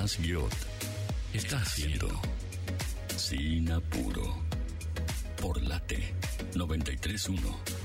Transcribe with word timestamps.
Jonás 0.00 0.18
Guiot 0.18 0.52
está 1.34 1.58
haciendo 1.58 2.08
Sin 3.18 3.70
Apuro 3.70 4.34
por 5.38 5.60
la 5.62 5.78
T 5.80 6.14
931. 6.54 7.79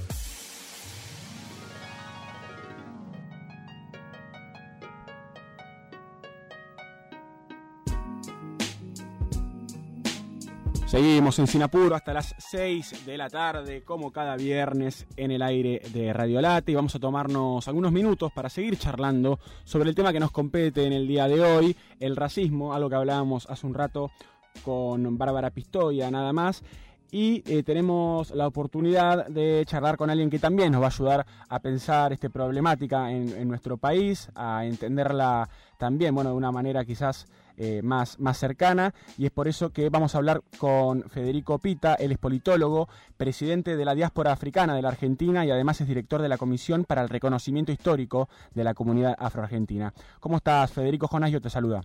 Seguimos 10.95 11.37
en 11.39 11.47
Sinapuro 11.47 11.93
hasta 11.93 12.13
las 12.13 12.33
6 12.37 13.05
de 13.05 13.17
la 13.17 13.29
tarde, 13.29 13.83
como 13.83 14.13
cada 14.13 14.37
viernes 14.37 15.05
en 15.17 15.29
el 15.31 15.41
aire 15.41 15.81
de 15.91 16.13
Radio 16.13 16.39
Late. 16.39 16.71
Y 16.71 16.75
vamos 16.75 16.95
a 16.95 16.99
tomarnos 16.99 17.67
algunos 17.67 17.91
minutos 17.91 18.31
para 18.31 18.47
seguir 18.47 18.77
charlando 18.77 19.37
sobre 19.65 19.89
el 19.89 19.95
tema 19.95 20.13
que 20.13 20.21
nos 20.21 20.31
compete 20.31 20.85
en 20.85 20.93
el 20.93 21.05
día 21.05 21.27
de 21.27 21.41
hoy, 21.41 21.75
el 21.99 22.15
racismo, 22.15 22.73
algo 22.73 22.87
que 22.87 22.95
hablábamos 22.95 23.45
hace 23.49 23.67
un 23.67 23.73
rato 23.73 24.09
con 24.63 25.17
Bárbara 25.17 25.49
Pistoia, 25.49 26.09
nada 26.09 26.31
más. 26.31 26.63
Y 27.11 27.43
eh, 27.45 27.63
tenemos 27.63 28.31
la 28.31 28.47
oportunidad 28.47 29.27
de 29.27 29.65
charlar 29.67 29.97
con 29.97 30.09
alguien 30.09 30.29
que 30.29 30.39
también 30.39 30.71
nos 30.71 30.81
va 30.81 30.85
a 30.85 30.91
ayudar 30.91 31.25
a 31.49 31.59
pensar 31.59 32.13
esta 32.13 32.29
problemática 32.29 33.11
en, 33.11 33.35
en 33.37 33.49
nuestro 33.49 33.75
país, 33.75 34.29
a 34.33 34.65
entenderla 34.65 35.49
también, 35.77 36.15
bueno, 36.15 36.29
de 36.29 36.37
una 36.37 36.53
manera 36.53 36.85
quizás 36.85 37.27
eh, 37.57 37.81
más, 37.81 38.19
más 38.19 38.37
cercana 38.37 38.93
y 39.17 39.25
es 39.25 39.31
por 39.31 39.47
eso 39.47 39.71
que 39.71 39.89
vamos 39.89 40.15
a 40.15 40.17
hablar 40.17 40.41
con 40.57 41.03
Federico 41.09 41.59
Pita, 41.59 41.95
él 41.95 42.11
es 42.11 42.17
politólogo, 42.17 42.87
presidente 43.17 43.75
de 43.77 43.85
la 43.85 43.95
diáspora 43.95 44.31
africana 44.31 44.75
de 44.75 44.81
la 44.81 44.89
Argentina 44.89 45.45
y 45.45 45.51
además 45.51 45.81
es 45.81 45.87
director 45.87 46.21
de 46.21 46.29
la 46.29 46.37
Comisión 46.37 46.85
para 46.85 47.01
el 47.01 47.09
Reconocimiento 47.09 47.71
Histórico 47.71 48.29
de 48.53 48.63
la 48.63 48.73
Comunidad 48.73 49.15
Afroargentina. 49.17 49.93
¿Cómo 50.19 50.37
estás, 50.37 50.71
Federico 50.71 51.07
Jonás? 51.07 51.31
Yo 51.31 51.41
te 51.41 51.49
saluda. 51.49 51.81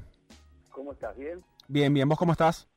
¿Cómo 0.70 0.92
estás? 0.92 1.16
¿Bien? 1.16 1.38
Bien, 1.68 1.92
bien. 1.92 2.08
¿Vos 2.08 2.18
cómo 2.18 2.32
estás? 2.32 2.68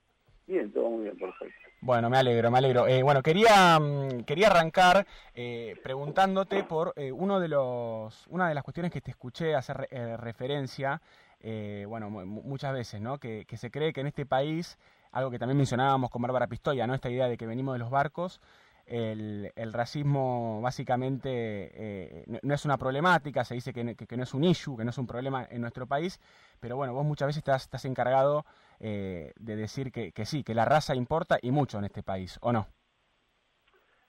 Bien, 0.46 0.72
todo 0.72 0.90
muy 0.90 1.04
bien, 1.04 1.18
perfecto. 1.18 1.64
Bueno, 1.86 2.10
me 2.10 2.18
alegro, 2.18 2.50
me 2.50 2.60
alegro. 2.60 2.88
Eh, 2.88 3.04
bueno, 3.04 3.22
quería, 3.22 3.78
mm, 3.78 4.24
quería 4.24 4.48
arrancar 4.48 5.06
eh, 5.34 5.76
preguntándote 5.84 6.64
por 6.64 6.94
eh, 6.96 7.12
uno 7.12 7.42
de 7.42 7.50
los, 7.50 8.26
una 8.28 8.48
de 8.48 8.56
las 8.56 8.64
cuestiones 8.64 8.90
que 8.90 9.02
te 9.02 9.12
escuché 9.12 9.54
hacer 9.54 9.90
referencia, 10.18 11.02
eh, 11.44 11.86
bueno, 11.88 12.10
mu- 12.10 12.26
muchas 12.26 12.74
veces, 12.74 13.02
¿no? 13.02 13.20
Que, 13.20 13.46
se 13.56 13.70
cree 13.70 13.94
que 13.94 14.02
en 14.02 14.08
este 14.08 14.26
país, 14.26 14.78
algo 15.12 15.30
que 15.30 15.38
también 15.38 15.58
mencionábamos 15.58 16.10
con 16.10 16.22
Bárbara 16.22 16.48
Pistoia, 16.48 16.88
¿no? 16.88 16.96
Esta 16.96 17.10
idea 17.10 17.28
de 17.28 17.38
que 17.38 17.46
venimos 17.46 17.76
de 17.76 17.80
los 17.80 17.92
barcos, 17.92 18.42
el, 18.86 19.52
racismo 19.72 20.60
básicamente 20.62 21.30
eh, 21.30 22.40
no, 22.42 22.54
es 22.54 22.66
una 22.66 22.78
problemática, 22.78 23.44
se 23.46 23.56
dice 23.56 23.74
que, 23.74 23.84
no- 23.84 23.96
que- 23.96 24.18
no 24.18 24.24
es 24.24 24.34
un 24.34 24.44
issue, 24.44 24.76
que 24.78 24.84
no 24.84 24.90
es 24.90 24.98
un 24.98 25.08
problema 25.08 25.46
en 25.50 25.62
nuestro 25.62 25.86
país, 25.86 26.20
pero 26.60 26.76
bueno, 26.78 26.94
vos 26.94 27.06
muchas 27.06 27.28
veces 27.28 27.40
estás, 27.40 27.64
estás 27.64 27.86
encargado 27.86 28.46
eh, 28.80 29.34
de 29.40 29.56
decir 29.56 29.92
que, 29.92 30.12
que 30.12 30.26
sí, 30.26 30.44
que 30.44 30.54
la 30.54 30.66
raza 30.66 30.96
importa 30.96 31.38
y 31.42 31.52
mucho 31.52 31.78
en 31.78 31.86
este 31.86 32.04
país, 32.04 32.38
¿o 32.42 32.52
no? 32.52 32.68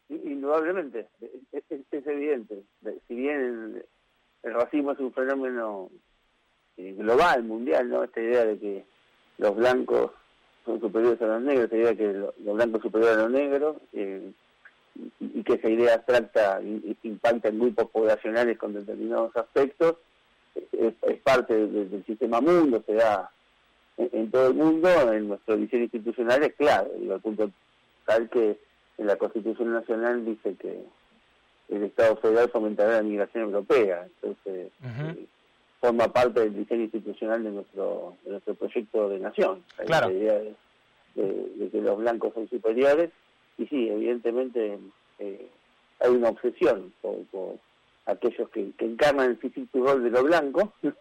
Indudablemente, 0.08 1.08
es, 1.52 1.64
evidente. 2.06 2.62
Si 3.08 3.14
bien 3.14 3.82
el, 4.42 4.52
racismo 4.54 4.92
es 4.92 4.98
un 4.98 5.12
fenómeno 5.12 5.90
global, 6.76 7.42
mundial, 7.44 7.88
¿no? 7.88 8.04
Esta 8.04 8.20
idea 8.20 8.44
de 8.44 8.58
que 8.58 8.84
los 9.38 9.54
blancos 9.56 10.10
son 10.64 10.80
superiores 10.80 11.20
a 11.22 11.26
los 11.26 11.42
negros, 11.42 11.64
esta 11.64 11.76
idea 11.76 11.88
de 11.90 11.96
que 11.96 12.12
lo- 12.12 12.34
los 12.44 12.54
blancos 12.56 12.82
superiores 12.82 13.16
a 13.16 13.22
los 13.22 13.30
negros, 13.30 13.76
eh, 13.92 14.30
y, 15.20 15.40
y 15.40 15.42
que 15.42 15.54
esa 15.54 15.68
idea 15.68 15.94
abstracta 15.94 16.60
impacta 17.02 17.48
en 17.48 17.58
grupos 17.58 17.90
poblacionales 17.90 18.56
con 18.58 18.74
determinados 18.74 19.36
aspectos, 19.36 19.96
es, 20.72 20.94
es 21.02 21.20
parte 21.22 21.54
de- 21.54 21.84
del 21.86 22.04
sistema 22.06 22.40
mundo, 22.40 22.82
se 22.86 22.94
da 22.94 23.30
en, 23.96 24.08
en 24.12 24.30
todo 24.30 24.48
el 24.48 24.54
mundo, 24.54 24.88
en 25.12 25.28
nuestro 25.28 25.56
diseño 25.56 25.84
institucional 25.84 26.42
es 26.44 26.54
claro, 26.54 26.90
digo, 26.98 27.14
al 27.14 27.20
punto 27.20 27.50
tal 28.06 28.28
que 28.30 28.58
en 28.98 29.06
la 29.06 29.16
Constitución 29.16 29.72
Nacional 29.72 30.24
dice 30.24 30.54
que 30.60 30.78
el 31.70 31.82
Estado 31.84 32.16
federal 32.16 32.48
fomentará 32.50 32.96
la 32.96 33.02
migración 33.02 33.44
europea, 33.44 34.06
entonces 34.06 34.70
eh, 35.16 35.26
forma 35.84 36.08
parte 36.12 36.40
del 36.40 36.54
diseño 36.54 36.84
institucional 36.84 37.42
de 37.44 37.50
nuestro 37.50 38.16
de 38.24 38.30
nuestro 38.32 38.54
proyecto 38.54 39.08
de 39.10 39.18
nación, 39.20 39.62
Hay 39.78 39.86
Claro. 39.86 40.08
la 40.08 40.14
idea 40.14 40.34
de, 40.38 40.54
de- 41.14 41.48
de 41.56 41.68
que 41.70 41.80
los 41.80 41.98
blancos 41.98 42.32
son 42.34 42.48
superiores, 42.48 43.10
y 43.58 43.66
sí, 43.66 43.88
evidentemente 43.88 44.78
eh, 45.18 45.46
hay 46.00 46.10
una 46.10 46.30
obsesión 46.30 46.92
por, 47.02 47.16
por 47.30 47.56
aquellos 48.06 48.48
que, 48.50 48.70
que 48.78 48.84
encarnan 48.86 49.30
el 49.30 49.36
físico 49.36 49.78
rol 49.86 50.02
de 50.04 50.10
lo 50.10 50.24
blanco, 50.24 50.72
¿no? 50.82 50.92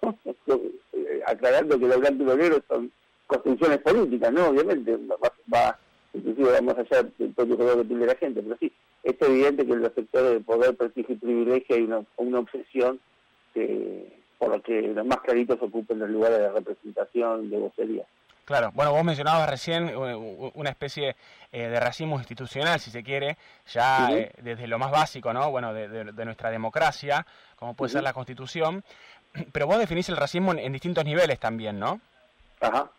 Eh, 0.94 1.21
aclarando 1.27 1.79
que 1.79 1.88
lo 1.88 2.00
blanco 2.00 2.23
y 2.23 2.25
lo 2.25 2.38
negro 2.38 2.61
son 2.67 2.91
construcciones 3.27 3.79
políticas, 3.79 4.31
¿no? 4.33 4.47
Obviamente, 4.50 4.97
va, 5.09 5.17
va 5.53 5.79
inclusive 6.13 6.51
va 6.51 6.61
más 6.61 6.77
allá 6.77 7.03
del 7.17 7.31
propio 7.33 7.57
color 7.57 7.77
de 7.77 7.85
piel 7.85 8.00
de 8.01 8.05
la 8.07 8.15
gente, 8.15 8.41
pero 8.44 8.57
sí, 8.59 8.71
es 9.03 9.15
evidente 9.21 9.65
que 9.65 9.71
en 9.73 9.81
los 9.81 9.94
sectores 9.94 10.31
de 10.33 10.39
poder, 10.41 10.75
prestigio 10.75 11.15
y 11.15 11.17
privilegio 11.17 11.75
hay 11.75 11.81
una, 11.83 12.03
una 12.17 12.39
obsesión 12.39 13.00
que, 13.53 14.21
por 14.44 14.56
la 14.58 14.62
que 14.62 14.81
los 14.81 15.06
más 15.06 15.20
claritos 15.22 15.58
ocupen 15.62 16.00
los 16.00 16.09
lugares 16.09 16.40
de 16.40 16.52
representación, 16.52 17.50
de 17.50 17.58
vocería. 17.58 18.04
Claro, 18.46 18.72
bueno, 18.74 18.92
vos 18.92 19.04
mencionabas 19.06 19.50
recién 19.50 19.88
eh, 19.88 20.52
una 20.54 20.70
especie 20.70 21.16
eh, 21.52 21.68
de 21.70 21.80
racismo 21.80 22.18
institucional, 22.18 22.78
si 22.80 22.92
se 22.92 23.02
quiere, 23.02 23.38
ya 23.72 24.09
eh, 24.12 24.31
desde 24.42 24.68
lo 24.68 24.78
más 24.78 24.92
básico, 24.92 25.31
¿no? 25.31 25.50
Bueno, 25.50 25.74
de, 25.74 25.88
de- 25.88 26.12
de 26.12 26.26
nuestra 26.26 26.52
democracia, 26.52 27.26
como 27.56 27.74
puede 27.74 27.94
ser 27.94 28.04
la 28.04 28.12
Constitución, 28.12 28.84
pero 29.54 29.66
vos 29.66 29.80
definís 29.80 30.09
el 30.09 30.18
racismo 30.18 30.52
en, 30.52 30.60
en 30.60 30.74
distintos 30.74 31.06
niveles 31.06 31.40
también, 31.40 31.80
¿no? 31.80 32.02
Ajá. 32.60 32.92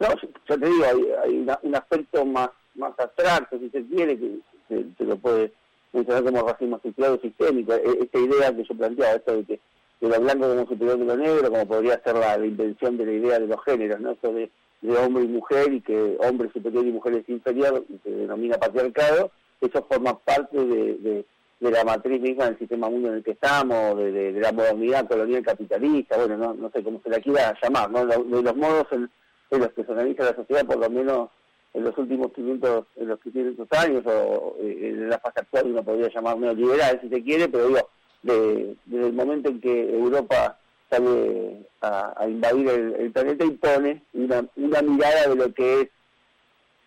No, 0.00 0.08
yo 0.48 0.58
te 0.58 0.66
digo, 0.66 0.84
hay, 0.84 1.02
hay 1.24 1.36
una- 1.38 1.58
un 1.62 1.74
aspecto 1.76 2.24
más 2.24 2.48
más 2.74 2.92
abstracto, 2.98 3.58
si 3.58 3.68
se 3.70 3.84
quiere, 3.86 4.16
que 4.16 4.38
se, 4.68 4.84
se 4.96 5.04
lo 5.04 5.16
puede 5.18 5.52
mencionar 5.92 6.22
como 6.22 6.46
racismo 6.46 6.76
estructurado 6.76 7.16
y 7.16 7.28
sistémico. 7.28 7.74
E- 7.74 7.98
Esta 8.04 8.18
idea 8.20 8.54
que 8.54 8.62
yo 8.64 8.74
planteaba, 8.76 9.16
esto 9.16 9.36
de 9.36 9.44
que 9.44 9.60
de 10.00 10.08
lo 10.08 10.20
blanco 10.20 10.48
como 10.48 10.66
superior 10.66 10.98
de 10.98 11.04
lo 11.04 11.16
negro, 11.16 11.50
como 11.50 11.66
podría 11.66 12.00
ser 12.04 12.16
la, 12.16 12.36
invención 12.44 12.96
de 12.96 13.06
la 13.06 13.12
idea 13.12 13.38
de 13.38 13.46
los 13.46 13.62
géneros, 13.64 14.00
¿no? 14.00 14.12
Eso 14.12 14.32
de, 14.32 14.50
hombre 14.96 15.24
y 15.24 15.28
mujer 15.28 15.72
y 15.72 15.80
que 15.80 16.16
hombre 16.20 16.50
superior 16.52 16.86
y 16.86 16.92
mujer 16.92 17.16
es 17.16 17.28
inferior, 17.28 17.84
se 18.04 18.10
denomina 18.10 18.58
patriarcado, 18.58 19.32
eso 19.60 19.84
forma 19.90 20.16
parte 20.18 20.56
de, 20.56 21.24
de, 21.58 21.70
la 21.70 21.82
matriz 21.82 22.20
misma 22.20 22.44
del 22.44 22.58
sistema 22.58 22.88
mundo 22.88 23.08
en 23.08 23.14
el 23.14 23.24
que 23.24 23.32
estamos, 23.32 23.96
de, 23.96 24.32
la 24.32 24.52
modernidad 24.52 25.08
colonial 25.08 25.42
capitalista, 25.42 26.16
bueno, 26.16 26.36
no, 26.36 26.54
no 26.54 26.70
sé 26.70 26.84
cómo 26.84 27.00
se 27.02 27.10
la 27.10 27.18
quiera 27.18 27.56
llamar, 27.60 27.90
¿no? 27.90 28.06
De 28.06 28.42
los 28.42 28.56
modos 28.56 28.86
en, 28.92 29.10
los 29.50 29.72
que 29.72 29.82
se 29.82 29.90
organiza 29.90 30.24
la 30.24 30.36
sociedad, 30.36 30.64
por 30.64 30.78
lo 30.78 30.88
menos 30.90 31.30
en 31.74 31.82
los 31.82 31.98
últimos 31.98 32.32
500, 32.32 32.84
en 32.96 33.08
los 33.08 33.18
500 33.20 33.72
años, 33.72 34.04
o 34.06 34.56
eh, 34.60 34.90
en 34.90 35.08
la 35.08 35.18
fase 35.18 35.40
actual 35.40 35.66
uno 35.66 35.82
podría 35.82 36.08
llamar 36.08 36.38
neoliberal, 36.38 37.00
si 37.00 37.08
se 37.08 37.22
quiere, 37.24 37.48
pero 37.48 37.66
digo, 37.66 37.88
de- 38.22 38.76
desde 38.86 39.06
el 39.08 39.12
momento 39.12 39.48
en 39.48 39.60
que 39.60 39.90
Europa 39.94 40.58
sale 40.90 41.66
a, 41.82 42.26
invadir 42.28 42.68
el, 42.68 43.12
planeta 43.12 43.44
y 43.44 43.50
pone 43.50 44.02
una, 44.14 44.82
mirada 44.82 45.28
de 45.28 45.36
lo 45.36 45.52
que 45.52 45.82
es 45.82 45.88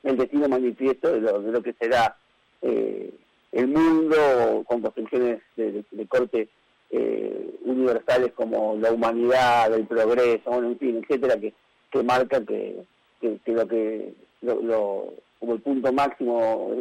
el 0.03 0.17
destino 0.17 0.49
manifiesto, 0.49 1.11
de 1.13 1.21
lo, 1.21 1.41
de 1.41 1.51
lo 1.51 1.61
que 1.61 1.73
será 1.73 2.17
eh, 2.63 3.11
el 3.51 3.67
mundo 3.67 4.63
con 4.65 4.81
construcciones 4.81 5.41
de, 5.55 5.83
corte 6.07 6.49
eh, 6.89 7.55
universales 7.63 8.31
como 8.33 8.75
la 8.77 8.91
humanidad, 8.91 9.73
el 9.73 9.85
progreso, 9.85 10.49
bueno, 10.49 10.69
en 10.69 10.79
fin, 10.79 11.01
etcétera, 11.03 11.39
que, 11.39 11.53
que 11.91 12.03
marca 12.03 12.43
que, 12.43 12.83
que, 13.19 13.37
que 13.45 13.51
lo 13.51 13.67
que 13.67 14.13
lo, 14.41 14.61
lo- 14.61 15.13
como 15.39 15.53
el 15.53 15.61
punto 15.61 15.91
máximo 15.91 16.37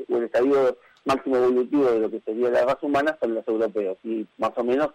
o 0.09 0.17
el 0.17 0.25
estadio 0.25 0.77
máximo 1.05 1.37
evolutivo 1.37 1.85
de 1.91 2.01
lo 2.01 2.11
que 2.11 2.21
sería 2.21 2.51
la 2.51 2.65
raza 2.65 2.87
humana 2.87 3.17
son 3.21 3.35
los 3.35 3.47
europeos. 3.47 3.99
Y 4.05 4.27
más 4.39 4.53
o 4.57 4.65
menos 4.65 4.91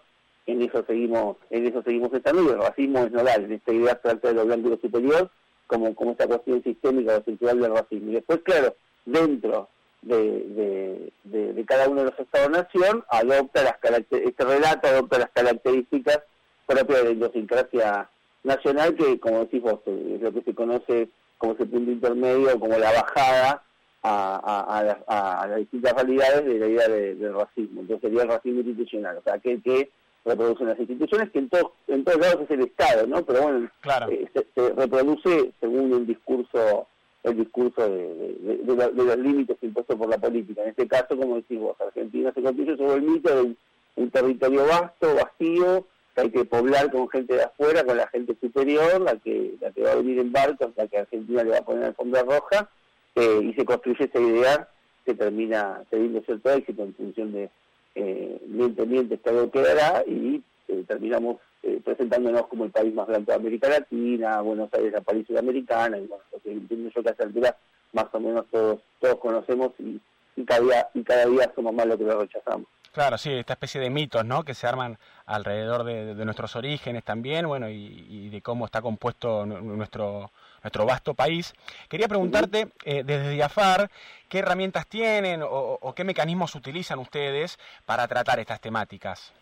en 0.46 0.62
eso 0.62 0.84
seguimos 0.86 1.36
en 1.50 1.66
eso 1.66 1.82
seguimos 1.82 2.12
estando 2.12 2.42
y 2.42 2.48
el 2.48 2.58
racismo 2.58 3.00
es 3.04 3.10
nodal 3.10 3.44
en 3.44 3.52
esta 3.52 3.72
idea 3.72 3.92
abstracta 3.92 4.28
de 4.28 4.34
lo 4.34 4.46
blanco 4.46 4.78
superior 4.80 5.30
como 5.66 5.94
como 5.94 6.12
esta 6.12 6.26
cuestión 6.26 6.62
sistémica 6.62 7.14
o 7.14 7.18
estructural 7.18 7.60
del 7.60 7.74
racismo. 7.74 8.10
Y 8.10 8.14
después 8.14 8.40
claro 8.44 8.74
dentro 9.04 9.68
de, 10.02 11.10
de, 11.24 11.52
de, 11.52 11.64
cada 11.64 11.88
uno 11.88 12.04
de 12.04 12.10
los 12.10 12.20
estados-nación 12.20 13.04
adopta 13.08 13.62
las 13.64 13.76
este 14.10 14.44
relato 14.44 14.86
adopta 14.86 15.18
las 15.18 15.30
características 15.30 16.20
propias 16.66 16.98
de 16.98 17.04
la 17.04 17.10
idiosincrasia 17.10 18.08
nacional 18.44 18.94
que 18.94 19.18
como 19.18 19.40
decís 19.40 19.62
vos 19.62 19.80
eh, 19.86 20.12
es 20.16 20.22
lo 20.22 20.32
que 20.32 20.42
se 20.42 20.54
conoce 20.54 21.08
como 21.38 21.54
ese 21.54 21.66
punto 21.66 21.90
intermedio 21.90 22.60
como 22.60 22.78
la 22.78 22.92
bajada 22.92 23.62
a, 24.08 24.60
a, 25.08 25.42
a, 25.42 25.46
las- 25.48 25.58
distintas 25.58 25.92
realidades 25.94 26.44
de 26.44 26.58
la 26.58 26.66
idea 26.66 26.88
de- 26.88 27.14
del 27.14 27.34
racismo 27.34 27.80
entonces 27.80 28.00
sería 28.02 28.22
el 28.22 28.28
racismo 28.28 28.60
institucional 28.60 29.16
o 29.18 29.22
sea 29.22 29.34
aquel 29.34 29.62
que 29.62 29.90
reproduce 30.24 30.64
las 30.64 30.78
instituciones 30.78 31.30
que 31.30 31.38
en 31.38 31.48
todos 31.48 31.72
en 31.88 32.04
todos 32.04 32.18
lados 32.20 32.40
es 32.42 32.50
el 32.50 32.60
Estado 32.62 33.06
no 33.06 33.24
pero 33.24 33.42
bueno 33.42 33.70
Claro. 33.80 34.10
eh, 34.10 34.28
se, 34.34 34.46
se 34.54 34.72
reproduce 34.74 35.52
según 35.60 35.92
el 35.92 36.06
discurso 36.06 36.86
el 37.22 37.36
discurso 37.38 37.82
de, 37.88 38.14
de- 38.14 38.34
de- 38.34 38.56
de 38.58 38.76
lo- 38.76 38.90
de 38.90 39.04
los 39.04 39.18
límites 39.18 39.56
impuestos 39.60 39.96
por 39.96 40.08
la 40.08 40.16
política. 40.18 40.62
En 40.62 40.68
este 40.68 40.86
caso, 40.86 41.16
como 41.18 41.34
decís 41.34 41.58
vos, 41.58 41.74
Argentina 41.80 42.32
se 42.32 42.40
construye 42.40 42.76
sobre 42.76 42.94
el 42.94 43.02
mito 43.02 43.34
de 43.34 43.42
un, 43.42 43.56
un 43.96 44.10
territorio 44.12 44.64
vasto, 44.64 45.12
vacío, 45.12 45.84
hay 46.14 46.30
que 46.30 46.44
poblar 46.44 46.88
con 46.92 47.08
gente 47.08 47.34
de 47.34 47.42
afuera, 47.42 47.82
con 47.82 47.96
la 47.96 48.06
gente 48.08 48.36
superior, 48.40 49.00
la 49.00 49.16
que, 49.16 49.56
la 49.60 49.72
que 49.72 49.82
va 49.82 49.90
a 49.90 49.96
venir 49.96 50.20
en 50.20 50.30
barcos, 50.30 50.68
la 50.76 50.86
que 50.86 50.98
Argentina 50.98 51.42
le 51.42 51.50
va 51.50 51.58
a 51.58 51.62
poner 51.64 51.84
alfombra 51.86 52.22
roja, 52.22 52.70
eh, 53.16 53.40
y 53.42 53.52
se 53.54 53.64
construye 53.64 54.04
esa 54.04 54.20
idea 54.20 54.68
que 55.04 55.14
termina 55.14 55.82
teniendo 55.90 56.20
cierto 56.22 56.50
éxito 56.50 56.82
en 56.82 56.94
función 56.94 57.32
de 57.32 57.50
eh, 57.94 58.40
miente, 58.46 59.14
Estado 59.14 59.50
quedará, 59.50 60.04
y 60.06 60.42
eh, 60.68 60.84
terminamos 60.86 61.38
eh, 61.62 61.80
presentándonos 61.84 62.46
como 62.46 62.64
el 62.64 62.70
país 62.70 62.94
más 62.94 63.06
blanco 63.06 63.32
de 63.32 63.38
América 63.38 63.68
Latina, 63.68 64.40
Buenos 64.42 64.72
Aires 64.74 64.92
la 64.92 65.00
París 65.00 65.26
Sudamericana, 65.26 65.96
y 65.98 66.06
bueno, 66.06 66.22
lo 66.32 66.40
que 66.40 66.52
entiendo 66.52 66.90
yo 66.94 67.02
que 67.02 67.08
a 67.08 67.12
esta 67.12 67.24
altura 67.24 67.56
más 67.92 68.06
o 68.12 68.20
menos 68.20 68.44
todos, 68.50 68.80
todos 69.00 69.16
conocemos 69.16 69.72
y, 69.78 70.00
cada 70.44 70.60
día, 70.60 70.88
y 70.92 71.02
cada 71.02 71.24
día 71.26 71.50
somos 71.54 71.72
más 71.72 71.86
los 71.86 71.96
que 71.96 72.04
lo 72.04 72.20
rechazamos. 72.20 72.66
Claro, 72.92 73.18
sí, 73.18 73.30
esta 73.32 73.54
especie 73.54 73.80
de 73.80 73.90
mitos, 73.90 74.24
¿no? 74.24 74.42
Que 74.42 74.54
se 74.54 74.66
arman 74.66 74.98
alrededor 75.26 75.84
de, 75.84 76.14
nuestros 76.24 76.56
orígenes 76.56 77.04
también, 77.04 77.46
bueno, 77.46 77.68
y, 77.68 78.28
de 78.30 78.40
cómo 78.40 78.66
está 78.66 78.80
compuesto 78.80 79.44
nuestro 79.44 80.30
nuestro 80.62 80.86
vasto 80.86 81.14
país. 81.14 81.54
Quería 81.88 82.08
preguntarte 82.08 82.68
eh, 82.84 83.02
desde 83.04 83.30
Diafar 83.30 83.90
qué 84.28 84.38
herramientas 84.40 84.86
tienen 84.86 85.42
o, 85.42 85.78
o, 85.80 85.94
qué 85.94 86.04
mecanismos 86.04 86.54
utilizan 86.54 86.98
ustedes 86.98 87.58
para 87.84 88.06
tratar 88.08 88.38
estas 88.40 88.60
temáticas. 88.60 89.32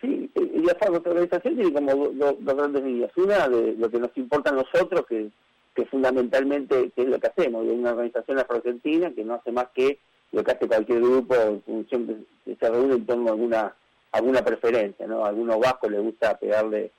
Sí, 0.00 0.30
Diafar, 0.34 0.90
nuestra 0.90 1.12
organización 1.12 1.56
tiene 1.56 1.72
como 1.72 1.94
dos 1.94 2.18
do, 2.18 2.32
do 2.40 2.56
grandes 2.56 2.82
líneas. 2.82 3.10
Una 3.16 3.48
de 3.48 3.74
lo 3.78 3.90
que 3.90 3.98
nos 3.98 4.16
importa 4.16 4.50
a 4.50 4.54
nosotros, 4.54 5.06
que, 5.08 5.28
que 5.74 5.86
fundamentalmente 5.86 6.90
que 6.94 7.02
es 7.02 7.08
lo 7.08 7.18
que 7.18 7.26
hacemos, 7.26 7.66
de 7.66 7.72
una 7.72 7.90
organización 7.90 8.38
afro-argentina 8.38 9.10
que 9.14 9.24
no 9.24 9.34
hace 9.34 9.52
más 9.52 9.68
que 9.74 9.98
lo 10.32 10.42
que 10.42 10.50
hace 10.50 10.66
cualquier 10.66 11.00
grupo 11.00 11.34
en 11.34 11.62
función 11.62 12.06
de, 12.06 12.56
se 12.56 12.70
reúne 12.70 12.94
en 12.94 13.06
torno 13.06 13.28
a 13.28 13.32
alguna 13.32 13.74
alguna 14.12 14.44
preferencia, 14.44 15.06
¿no? 15.06 15.24
A 15.24 15.28
algunos 15.28 15.58
vascos 15.58 15.90
les 15.90 16.02
gusta 16.02 16.36
pegarle 16.38 16.92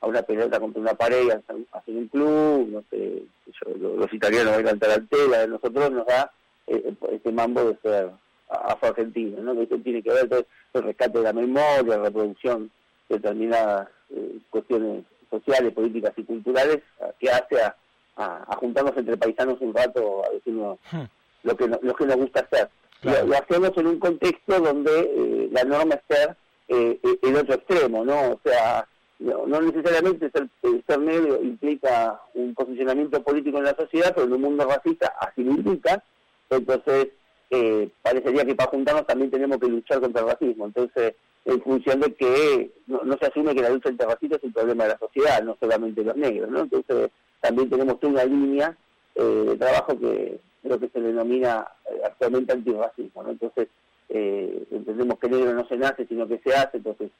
a 0.00 0.06
una 0.06 0.22
pelota 0.22 0.60
contra 0.60 0.80
una 0.80 0.94
pared, 0.94 1.30
hacer 1.30 1.94
un 1.94 2.08
club, 2.08 2.68
no 2.70 2.84
sé, 2.90 3.22
yo, 3.46 3.96
los 3.96 4.12
italianos 4.12 4.54
bailan 4.54 4.78
tarantela, 4.78 5.46
nosotros 5.46 5.90
nos 5.90 6.06
da 6.06 6.30
eh, 6.66 6.94
este 7.12 7.32
mambo 7.32 7.64
de 7.64 7.76
ser 7.82 8.10
afro-argentino, 8.48 9.42
¿no? 9.42 9.58
Que 9.58 9.78
tiene 9.78 10.02
que 10.02 10.12
ver 10.12 10.28
con 10.28 10.44
el 10.74 10.82
rescate 10.82 11.18
de 11.18 11.24
la 11.24 11.32
memoria, 11.32 11.82
la 11.82 12.04
reproducción 12.04 12.70
de 13.08 13.16
determinadas 13.16 13.88
eh, 14.10 14.38
cuestiones 14.50 15.04
sociales, 15.30 15.72
políticas 15.72 16.12
y 16.16 16.24
culturales, 16.24 16.78
que 17.18 17.30
hace 17.30 17.60
a, 17.60 17.76
a, 18.16 18.44
a, 18.48 18.56
juntarnos 18.56 18.96
entre 18.96 19.16
paisanos 19.16 19.60
un 19.60 19.74
rato 19.74 20.24
a 20.24 20.30
decirnos 20.30 20.78
hmm. 20.92 21.02
lo 21.42 21.56
que 21.56 21.68
no, 21.68 21.78
lo 21.82 21.94
que 21.94 22.06
nos 22.06 22.16
gusta 22.16 22.40
hacer. 22.40 22.68
Claro. 23.00 23.20
Lo, 23.22 23.26
lo, 23.26 23.38
hacemos 23.38 23.76
en 23.76 23.86
un 23.86 23.98
contexto 23.98 24.60
donde 24.60 25.00
eh, 25.00 25.48
la 25.52 25.64
norma 25.64 25.94
es 25.94 26.16
ser 26.16 26.36
eh, 26.68 26.98
el 27.22 27.36
otro 27.36 27.54
extremo, 27.54 28.04
¿no? 28.04 28.32
O 28.32 28.40
sea, 28.44 28.86
no, 29.18 29.60
necesariamente 29.60 30.30
ser, 30.30 30.48
ser 30.86 30.98
negro 31.00 31.40
implica 31.42 32.20
un 32.34 32.54
posicionamiento 32.54 33.22
político 33.22 33.58
en 33.58 33.64
la 33.64 33.74
sociedad, 33.74 34.12
pero 34.14 34.26
en 34.26 34.34
un 34.34 34.40
mundo 34.42 34.64
racista 34.64 35.12
así 35.20 35.42
lo 35.42 35.52
implica, 35.52 36.02
entonces 36.50 37.08
eh, 37.50 37.88
parecería 38.02 38.44
que 38.44 38.54
para 38.54 38.70
juntarnos 38.70 39.06
también 39.06 39.30
tenemos 39.30 39.58
que 39.58 39.68
luchar 39.68 40.00
contra 40.00 40.22
el 40.22 40.28
racismo, 40.28 40.66
entonces 40.66 41.14
en 41.44 41.62
función 41.62 42.00
de 42.00 42.14
que 42.14 42.70
no, 42.86 43.16
se 43.18 43.26
asume 43.26 43.54
que 43.54 43.62
la 43.62 43.70
lucha 43.70 43.90
racismo 43.98 44.36
es 44.36 44.42
un 44.44 44.52
problema 44.52 44.84
de 44.84 44.90
la 44.90 44.98
sociedad, 44.98 45.42
no 45.42 45.56
solamente 45.58 46.04
los 46.04 46.16
negros, 46.16 46.50
¿no? 46.50 46.60
Entonces 46.60 47.10
también 47.40 47.70
tenemos 47.70 47.96
una 48.02 48.24
línea 48.24 48.76
eh, 49.14 49.44
de 49.48 49.56
trabajo 49.56 49.98
que 49.98 50.40
lo 50.62 50.78
que 50.78 50.88
se 50.88 51.00
denomina 51.00 51.66
eh, 51.90 52.02
actualmente 52.04 52.52
antirracismo, 52.52 53.22
¿no? 53.22 53.30
Entonces 53.30 53.68
entendemos 54.10 55.18
que 55.18 55.28
negro 55.28 55.52
no 55.52 55.68
se 55.68 55.76
nace, 55.76 56.06
sino 56.06 56.26
que 56.26 56.38
se 56.38 56.54
hace, 56.54 56.78
entonces 56.78 57.10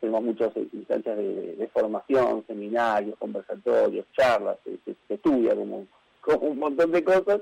tenemos 0.00 0.22
muchas 0.22 0.50
instancias 0.72 1.16
de, 1.16 1.56
de 1.56 1.68
formación, 1.68 2.44
seminarios, 2.46 3.16
conversatorios, 3.18 4.06
charlas, 4.16 4.56
se, 4.64 5.14
estudia 5.14 5.54
como, 5.54 5.86
un 6.40 6.58
montón 6.58 6.92
de 6.92 7.02
cosas, 7.02 7.40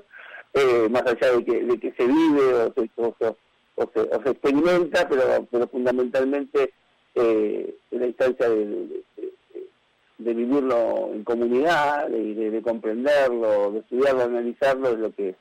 eh, 0.53 0.87
más 0.89 1.03
allá 1.03 1.33
de 1.33 1.45
que, 1.45 1.63
de 1.63 1.93
se 1.95 2.07
vive 2.07 2.53
o 2.95 3.15
se, 3.93 4.29
experimenta, 4.31 5.07
pero, 5.07 5.67
fundamentalmente 5.67 6.73
eh, 7.15 7.75
la 7.91 8.07
instancia 8.07 8.49
de, 8.49 8.65
de, 8.65 9.03
de, 10.17 10.33
vivirlo 10.33 11.11
en 11.13 11.23
comunidad, 11.23 12.07
de, 12.07 12.49
de, 12.49 12.61
comprenderlo, 12.61 13.71
de 13.71 13.79
estudiarlo, 13.79 14.23
analizarlo, 14.23 14.89
es 14.89 14.99
lo 14.99 15.13
que, 15.13 15.35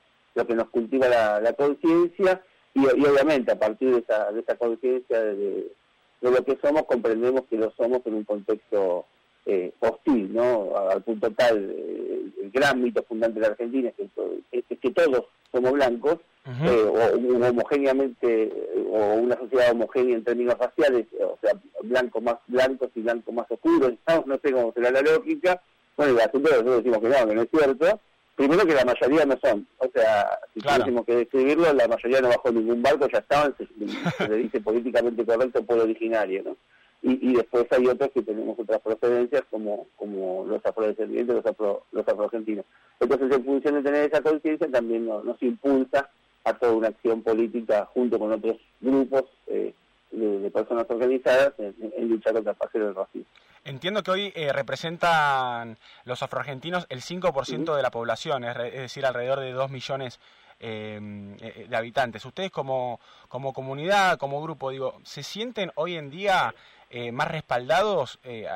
nos 0.55 0.69
cultiva 0.69 1.09
la, 1.09 1.53
conciencia 1.55 2.43
y, 2.75 2.81
y, 2.81 3.07
obviamente 3.07 3.53
a 3.53 3.59
partir 3.59 3.91
de 3.91 4.01
esa, 4.01 4.31
de 4.33 4.41
esa 4.41 4.57
conciencia 4.57 5.23
de, 5.23 5.73
de 6.21 6.31
lo 6.31 6.45
que 6.45 6.59
somos 6.63 6.85
comprendemos 6.85 7.43
que 7.49 7.57
lo 7.57 7.71
somos 7.73 8.01
en 8.07 8.15
un 8.15 8.25
contexto 8.25 9.07
eh, 9.47 9.73
hostil, 9.79 10.35
¿no? 10.35 10.77
Al 10.91 11.03
punto 11.03 11.31
tal, 11.31 11.71
eh, 11.71 12.23
el 12.43 12.51
gran 12.51 12.83
mito 12.83 13.03
fundante 13.05 13.35
de 13.39 13.47
la 13.47 13.53
Argentina 13.53 13.91
es 13.91 13.95
que, 13.95 14.09
es, 14.53 14.65
es 14.69 14.79
que 14.79 14.91
todos 14.91 15.25
somos 15.53 15.73
blancos, 15.73 16.19
uh 16.47 16.51
-huh. 16.51 16.69
eh, 16.69 17.41
o 17.45 17.49
homogéneamente, 17.49 18.53
o 18.91 19.15
una 19.15 19.37
sociedad 19.37 19.71
homogénea 19.71 20.17
en 20.17 20.25
términos 20.25 20.59
raciales, 20.59 21.07
o 21.21 21.39
sea, 21.41 21.53
blancos 21.83 22.23
más 22.23 22.37
blancos 22.49 22.91
y 22.95 23.01
blancos 23.03 23.35
más 23.35 23.47
oscuros, 23.51 23.93
no, 24.09 24.25
no 24.27 24.39
sé 24.43 24.53
cómo 24.53 24.73
será 24.73 24.91
la 24.91 25.03
lógica, 25.03 25.63
bueno, 25.97 26.15
y 26.15 26.21
asunto 26.21 26.51
nosotros 26.51 26.77
decimos 26.79 26.99
que 26.99 27.09
no, 27.09 27.29
que 27.29 27.35
no 27.35 27.43
es 27.43 27.49
cierto, 27.51 28.01
primero 28.37 28.67
que 28.67 28.75
la 28.75 28.85
mayoría 28.85 29.25
no 29.25 29.37
son, 29.43 29.67
o 29.79 29.89
sea, 29.93 30.39
si 30.53 30.61
claro. 30.61 30.85
tuviésemos 30.85 31.07
que 31.07 31.17
describirlo, 31.17 31.73
la 31.73 31.89
mayoría 31.89 32.21
no 32.21 32.29
bajó 32.29 32.53
ningún 32.53 32.83
barco, 32.83 33.09
ya 33.09 33.19
estaban, 33.19 33.55
se, 33.57 33.67
se 33.67 34.29
le 34.29 34.37
dice 34.37 34.61
políticamente 34.61 35.25
correcto 35.25 35.65
pueblo 35.65 35.85
originario, 35.85 36.43
¿no? 36.45 36.57
Y, 37.03 37.31
y, 37.31 37.35
después 37.35 37.67
hay 37.71 37.87
otros 37.87 38.11
que 38.13 38.23
tenemos 38.23 38.59
otras 38.59 38.81
procedencias 38.81 39.43
como 39.51 39.87
como 39.97 40.45
los 40.47 40.65
afrodescendientes, 40.65 41.37
los, 41.37 41.47
afro, 41.47 41.85
los 41.93 42.09
afroargentinos. 42.09 42.65
Entonces, 42.99 43.31
en 43.31 43.45
función 43.45 43.75
de 43.75 43.83
tener 43.83 44.11
esa 44.11 44.23
conciencia, 44.23 44.69
también 44.71 45.07
nos, 45.07 45.25
nos, 45.25 45.41
impulsa 45.43 46.11
a 46.45 46.55
toda 46.55 46.73
una 46.73 46.89
acción 46.89 47.23
política 47.23 47.87
junto 47.93 48.19
con 48.19 48.33
otros 48.33 48.57
grupos 48.81 49.25
eh, 49.47 49.75
de, 50.11 50.39
de, 50.41 50.51
personas 50.51 50.87
organizadas 50.89 51.55
en, 51.59 51.75
en 51.97 52.09
luchar 52.09 52.33
contra 52.35 52.53
el 52.53 52.59
paseo 52.59 52.87
del 52.87 52.95
racismo. 52.95 53.27
Entiendo 53.65 54.03
que 54.03 54.11
hoy 54.13 54.33
eh, 54.37 54.53
representan 54.53 55.77
los 56.05 56.23
afroargentinos 56.23 56.87
el 56.89 57.01
5% 57.01 57.25
uh 57.25 57.65
-huh. 57.65 57.77
de 57.77 57.83
la 57.83 57.91
población, 57.91 58.45
es, 58.45 58.57
es, 58.57 58.81
decir, 58.81 59.05
alrededor 59.05 59.41
de 59.41 59.53
2 59.53 59.71
millones 59.71 60.21
eh, 60.59 61.67
de 61.69 61.77
habitantes. 61.77 62.25
Ustedes 62.25 62.51
como, 62.51 62.99
como 63.29 63.53
comunidad, 63.53 64.17
como 64.19 64.41
grupo, 64.41 64.71
digo, 64.71 64.99
¿se 65.03 65.23
sienten 65.23 65.71
hoy 65.75 65.97
en 65.97 66.09
día 66.09 66.55
eh, 66.89 67.13
más 67.13 67.29
respaldados 67.29 68.19
eh, 68.25 68.49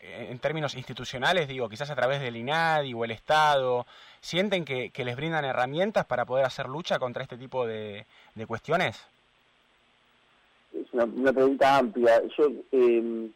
en 0.00 0.38
términos 0.38 0.74
institucionales, 0.76 1.48
digo, 1.48 1.68
quizás 1.68 1.90
a 1.90 1.94
través 1.94 2.22
del 2.22 2.36
INADI 2.36 2.94
o 2.94 3.04
el 3.04 3.10
Estado? 3.10 3.84
¿Sienten 4.20 4.64
que, 4.64 4.90
que 4.90 5.04
les 5.04 5.14
brindan 5.14 5.44
herramientas 5.44 6.06
para 6.06 6.24
poder 6.24 6.46
hacer 6.46 6.68
lucha 6.68 6.98
contra 6.98 7.22
este 7.22 7.36
tipo 7.36 7.66
de, 7.66 8.06
de 8.34 8.46
cuestiones? 8.46 9.04
Una, 10.92 11.04
una, 11.04 11.32
pregunta 11.32 11.78
amplia. 11.78 12.22
Yo, 12.36 12.52
eh, 12.72 13.30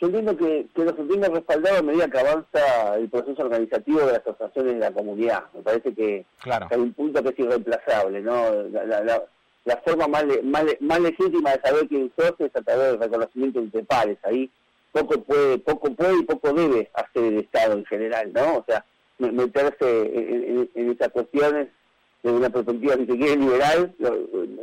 yo 0.00 0.06
entiendo 0.06 0.36
que, 0.36 0.66
que 0.74 0.84
nos 0.84 0.96
sentimos 0.96 1.28
respaldados 1.28 1.78
a 1.78 1.82
medida 1.82 2.08
que 2.08 2.18
avanza 2.18 2.96
el 2.96 3.08
proceso 3.08 3.42
organizativo 3.42 4.00
de 4.00 4.12
las 4.12 4.26
asociaciones 4.26 4.74
de 4.74 4.80
la 4.80 4.90
comunidad. 4.90 5.44
Me 5.54 5.62
parece 5.62 5.94
que, 5.94 6.24
claro. 6.40 6.68
que 6.68 6.74
hay 6.74 6.80
un 6.80 6.92
punto 6.92 7.22
que 7.22 7.28
es 7.30 7.38
irreemplazable, 7.38 8.20
¿no? 8.20 8.52
La, 8.72 8.84
la, 8.84 9.04
la, 9.04 9.22
la 9.64 9.76
forma 9.78 10.06
más, 10.06 10.24
más, 10.42 10.64
más 10.80 11.00
legítima 11.00 11.52
de 11.52 11.60
saber 11.60 11.88
quién 11.88 12.12
sos 12.16 12.34
es 12.38 12.54
a 12.54 12.62
través 12.62 12.92
del 12.92 13.00
reconocimiento 13.00 13.58
entre 13.58 13.84
pares. 13.84 14.18
Ahí 14.24 14.50
poco 14.92 15.20
puede, 15.22 15.58
poco 15.58 15.92
puede 15.94 16.18
y 16.20 16.22
poco 16.24 16.52
debe 16.52 16.90
hacer 16.94 17.24
el 17.24 17.38
Estado 17.38 17.74
en 17.74 17.84
general, 17.84 18.32
¿no? 18.32 18.58
O 18.58 18.64
sea, 18.66 18.84
meterse 19.18 20.02
en, 20.02 20.44
en, 20.44 20.70
en 20.74 20.90
esas 20.90 21.08
cuestiones 21.08 21.68
de 22.22 22.32
una 22.32 22.50
perspectiva, 22.50 22.96
si 22.96 23.06
se 23.06 23.16
quiere, 23.16 23.36
liberal, 23.36 23.94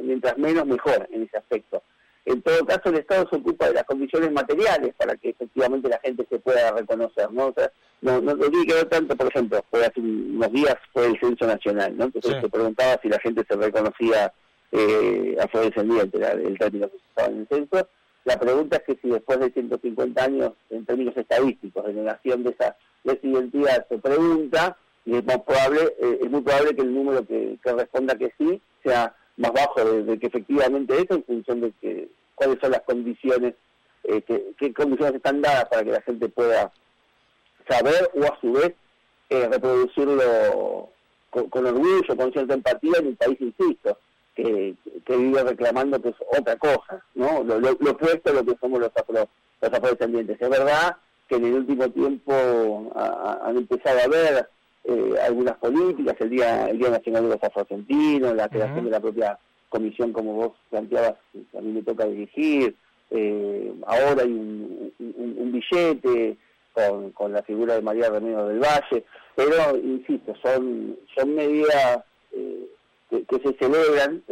mientras 0.02 0.38
menos 0.38 0.66
mejor 0.66 1.08
en 1.12 1.24
ese 1.24 1.38
aspecto. 1.38 1.82
En 2.26 2.42
todo 2.42 2.66
caso, 2.66 2.90
el 2.90 3.00
Estado 3.00 3.28
se 3.30 3.36
ocupa 3.36 3.68
de 3.68 3.74
las 3.74 3.84
condiciones 3.84 4.32
materiales 4.32 4.94
para 4.96 5.16
que 5.18 5.30
efectivamente 5.30 5.90
la 5.90 6.00
gente 6.00 6.26
se 6.30 6.40
pueda 6.40 6.72
reconocer, 6.72 7.30
¿no? 7.32 7.48
O 7.48 7.54
sea, 7.54 7.70
no, 8.02 8.22
no, 8.22 8.34
no 8.34 8.50
tiene 8.50 8.66
que 8.66 8.74
ver 8.76 8.86
tanto, 8.86 9.16
por 9.16 9.28
ejemplo, 9.28 9.64
fue 9.70 9.86
hace 9.86 10.00
unos 10.00 10.52
días 10.54 10.76
fue 10.94 11.08
el 11.08 11.20
censo 11.20 11.46
nacional, 11.46 11.98
¿no? 11.98 12.06
Entonces 12.06 12.36
sí. 12.36 12.42
se 12.42 12.50
preguntaba 12.50 13.00
si 13.02 13.10
la 13.10 13.20
gente 13.20 13.44
se 13.48 13.56
reconocía 13.58 14.34
eh, 14.72 15.36
afrodescendiente, 15.42 16.18
era 16.18 16.32
el 16.32 16.58
término 16.58 16.90
que 16.90 16.98
se 16.98 17.04
usaba 17.12 17.34
en 17.34 17.40
el 17.42 17.48
censo. 17.48 17.88
La 18.24 18.40
pregunta 18.40 18.78
es 18.78 18.84
que 18.84 19.02
si 19.02 19.10
después 19.10 19.40
de 19.40 19.52
150 19.52 20.24
años, 20.24 20.54
en 20.70 20.86
términos 20.86 21.18
estadísticos, 21.18 21.86
de 21.86 21.94
negación 21.94 22.44
de 22.44 22.52
esa, 22.52 22.78
de 23.04 23.14
esa 23.14 23.28
identidad, 23.28 23.86
se 23.90 23.98
pregunta, 23.98 24.78
y 25.06 25.18
es 25.18 25.26
más 25.26 25.42
probable, 25.42 25.94
eh, 26.00 26.20
es 26.22 26.32
muy 26.32 26.42
probable 26.42 26.74
que 26.74 26.82
el 26.84 26.94
número 26.94 27.28
que, 27.28 27.58
que 27.62 27.74
responda 27.74 28.16
que 28.16 28.34
sí 28.38 28.62
sea 28.82 29.14
más 29.38 29.52
bajo 29.52 29.84
de, 29.84 30.20
que 30.20 30.28
efectivamente 30.28 30.96
eso 30.96 31.16
en 31.16 31.24
función 31.24 31.62
de 31.62 31.72
que 31.82 32.10
cuáles 32.36 32.60
son 32.60 32.72
las 32.72 32.82
condiciones, 32.82 33.56
eh, 34.04 34.22
que, 34.22 34.54
qué 34.58 34.74
condiciones 34.74 35.16
están 35.16 35.42
dadas 35.42 35.66
para 35.66 35.84
que 35.84 35.92
la 35.92 36.02
gente 36.02 36.30
pueda 36.30 36.72
saber 37.68 38.12
o 38.16 38.24
a 38.24 38.40
su 38.42 38.52
vez 38.52 38.74
eh, 39.30 39.48
reproducirlo 39.50 40.90
con, 41.30 41.66
orgullo, 41.66 42.16
con 42.16 42.32
cierta 42.32 42.54
empatía 42.54 42.94
en 43.00 43.08
un 43.08 43.16
país, 43.16 43.40
insisto, 43.40 43.98
que, 44.36 44.76
que 45.06 45.18
vive 45.18 45.44
reclamando 45.44 46.02
que 46.02 46.14
otra 46.38 46.56
cosa, 46.58 47.04
¿no? 47.16 47.44
Lo, 47.44 47.60
lo, 47.60 47.72
opuesto 47.72 48.30
a 48.30 48.34
lo 48.34 48.46
que 48.46 48.56
somos 48.60 48.80
los, 48.80 48.92
afro, 48.96 49.28
los 49.62 49.74
afrodescendientes. 49.74 50.40
Es 50.40 50.50
verdad 50.50 50.98
que 51.28 51.36
en 51.36 51.46
el 51.46 51.54
último 51.56 51.90
tiempo 51.90 52.92
han 52.96 53.58
empezado 53.58 54.00
a 54.00 54.04
haber 54.04 54.50
eh, 54.86 55.16
algunas 55.26 55.58
políticas, 55.58 56.16
el 56.20 56.30
Día 56.30 56.70
el 56.70 56.78
día 56.78 56.90
Nacional 56.90 57.24
de 57.24 57.30
los 57.30 57.44
Afroargentinos, 57.44 58.36
la 58.36 58.50
creación 58.50 58.86
de 58.86 58.92
la 58.92 59.00
propia 59.00 59.40
comisión, 59.70 60.12
como 60.12 60.34
vos 60.34 60.52
planteabas, 60.70 61.16
a 61.58 61.62
mí 61.62 61.72
me 61.72 61.82
toca 61.82 62.06
dirigir, 62.06 62.76
eh, 63.10 63.74
ahora 63.88 64.24
hay 64.24 64.32
un, 64.32 64.94
un, 65.00 65.52
billete 65.52 66.38
con, 66.74 67.12
con 67.12 67.32
la 67.32 67.44
figura 67.44 67.76
de 67.76 67.82
María 67.82 68.10
Remedio 68.10 68.48
del 68.48 68.60
Valle, 68.60 69.06
pero, 69.36 69.78
insisto, 69.78 70.34
son, 70.44 70.98
son 71.16 71.36
medidas... 71.36 72.04
Eh, 72.34 72.68
que, 73.10 73.40
se 73.44 73.54
celebran, 73.60 74.24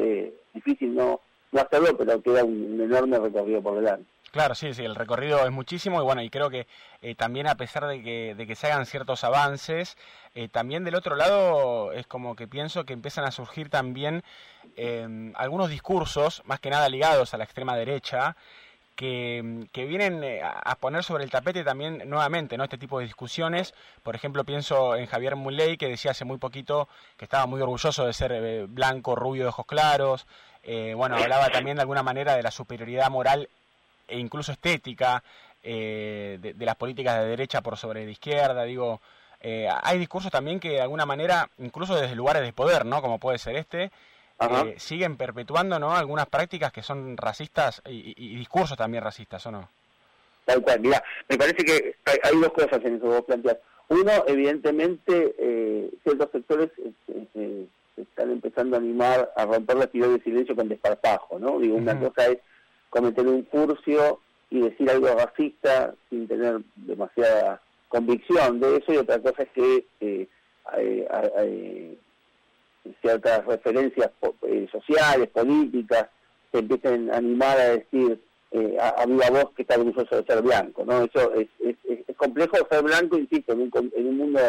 difícil 0.55 0.96
no, 0.96 1.22
no 1.51 1.62
hacerlo, 1.62 1.96
pero 1.98 2.22
queda 2.22 2.43
un, 2.43 2.79
enorme 2.81 3.20
recorrido 3.20 3.62
por 3.62 3.75
delante. 3.75 4.05
Claro, 4.31 4.55
sí, 4.55 4.73
sí, 4.73 4.83
el 4.85 4.95
recorrido 4.95 5.45
es 5.45 5.51
muchísimo 5.51 6.00
y 6.00 6.05
bueno, 6.05 6.21
y 6.21 6.29
creo 6.29 6.50
que 6.50 6.65
eh, 7.01 7.15
también 7.15 7.47
a 7.47 7.55
pesar 7.55 7.85
de 7.88 8.01
que, 8.01 8.33
de 8.33 8.47
que 8.47 8.55
se 8.55 8.67
hagan 8.67 8.85
ciertos 8.85 9.25
avances, 9.25 9.97
eh, 10.33 10.47
también 10.47 10.85
del 10.85 10.95
otro 10.95 11.17
lado 11.17 11.91
es 11.91 12.07
como 12.07 12.38
que 12.38 12.47
pienso 12.47 12.85
que 12.85 12.93
empiezan 12.93 13.25
a 13.25 13.31
surgir 13.31 13.69
también 13.69 14.23
eh, 14.77 15.33
algunos 15.35 15.69
discursos, 15.69 16.41
más 16.45 16.61
que 16.61 16.69
nada 16.69 16.88
ligados 16.88 17.33
a 17.33 17.38
la 17.38 17.43
extrema 17.43 17.75
derecha, 17.75 18.38
que, 18.95 19.67
vienen 19.73 20.23
eh, 20.23 20.41
a 20.43 20.75
poner 20.75 21.03
sobre 21.03 21.23
el 21.23 21.31
tapete 21.31 21.63
también 21.63 22.03
nuevamente 22.07 22.55
¿no? 22.57 22.63
este 22.63 22.77
tipo 22.77 23.00
de 23.00 23.05
discusiones. 23.05 23.73
Por 24.03 24.15
ejemplo, 24.15 24.45
pienso 24.45 24.95
en 24.95 25.07
Javier 25.07 25.35
Muley, 25.35 25.75
que 25.77 25.89
decía 25.89 26.11
hace 26.11 26.23
muy 26.23 26.38
poquito 26.38 26.88
que 27.17 27.25
estaba 27.25 27.47
muy 27.47 27.61
orgulloso 27.61 28.05
de 28.05 28.13
ser 28.13 28.67
blanco, 28.67 29.15
rubio, 29.15 29.43
de 29.43 29.50
ojos 29.50 29.65
claros. 29.65 30.27
Bueno, 30.95 31.15
hablaba 31.17 31.50
también 31.50 31.77
de 31.77 31.81
alguna 31.81 32.03
manera 32.03 32.35
de 32.35 32.43
la 32.43 32.51
superioridad 32.51 33.09
moral 33.09 33.50
e 34.08 34.17
incluso 34.17 34.51
estética 34.51 35.24
de, 35.63 36.55
las 36.58 36.75
políticas 36.75 37.20
de 37.20 37.27
derecha 37.27 37.62
por 37.62 37.77
sobre 37.77 38.05
de 38.05 38.12
izquierda. 38.12 38.63
Digo, 38.63 39.00
hay 39.41 40.00
discursos 40.00 40.31
también 40.31 40.60
que 40.60 40.72
de 40.72 40.81
alguna 40.81 41.05
manera, 41.05 41.50
incluso 41.60 41.96
desde 41.96 42.15
lugares 42.15 42.41
de 42.41 42.53
poder, 42.53 42.86
¿no? 42.86 43.01
Como 43.01 43.20
puede 43.20 43.38
ser 43.38 43.55
este, 43.55 43.91
eh, 44.41 44.75
siguen 44.77 45.17
perpetuando 45.17 45.77
¿no? 45.77 45.96
algunas 45.96 46.27
prácticas 46.27 46.72
que 46.72 46.81
son 46.81 47.15
racistas 47.15 47.81
y, 47.86 48.36
discursos 48.38 48.75
también 48.75 49.03
racistas, 49.03 49.46
¿o 49.46 49.51
no? 49.51 49.70
Tal 50.46 50.62
cual, 50.63 50.79
mira, 50.79 51.03
me 51.29 51.38
parece 51.38 51.63
que 51.63 51.96
hay, 52.05 52.39
dos 52.39 52.51
cosas 52.51 52.84
en 52.84 52.96
eso 52.96 53.03
que 53.03 53.08
vos 53.08 53.25
planteás. 53.25 53.58
Uno, 53.89 54.12
evidentemente, 54.25 55.36
eh, 55.38 55.91
ciertos 56.03 56.31
sectores 56.31 56.72
eh, 56.79 57.25
eh, 57.36 57.65
están 57.98 58.31
empezando 58.31 58.75
a 58.75 58.79
animar 58.79 59.31
a 59.36 59.46
romper 59.46 59.77
la 59.77 59.84
actividad 59.84 60.10
de 60.10 60.24
silencio 60.24 60.55
con 60.55 60.70
desparpajo, 60.70 61.38
¿no? 61.38 61.60
Digo, 61.60 61.75
una 61.75 62.00
cosa 62.00 62.27
es 62.27 62.39
cometer 62.91 63.25
un 63.27 63.48
furcio 63.48 64.19
y 64.51 64.60
decir 64.60 64.88
algo 64.91 65.07
racista 65.07 65.95
sin 66.10 66.27
tener 66.27 66.62
demasiada 66.75 67.60
convicción 67.88 68.60
de 68.60 68.77
eso, 68.77 68.93
y 68.93 68.98
otra 68.98 69.19
cosa 69.19 69.43
es 69.43 69.50
que 69.50 69.86
eh, 70.00 70.27
ciertas 73.01 73.45
referencias 73.45 74.12
eh, 74.43 74.67
sociales, 74.71 75.27
políticas, 75.29 76.07
se 76.51 76.60
empiecen 76.60 77.12
a 77.12 77.17
animar 77.17 77.57
a 77.57 77.69
decir 77.69 78.19
eh, 78.51 78.77
a, 78.79 79.05
viva 79.05 79.29
voz 79.29 79.51
que 79.55 79.62
está 79.62 79.75
orgulloso 79.77 80.15
de 80.15 80.25
ser 80.25 80.41
blanco, 80.41 80.83
¿no? 80.86 81.03
Eso 81.03 81.33
es, 81.36 81.48
es, 81.60 81.77
complejo 82.17 82.57
ser 82.69 82.83
blanco, 82.83 83.17
insisto, 83.17 83.53
en 83.53 83.62
un, 83.62 83.91
en 83.95 84.07
un 84.07 84.17
mundo 84.17 84.39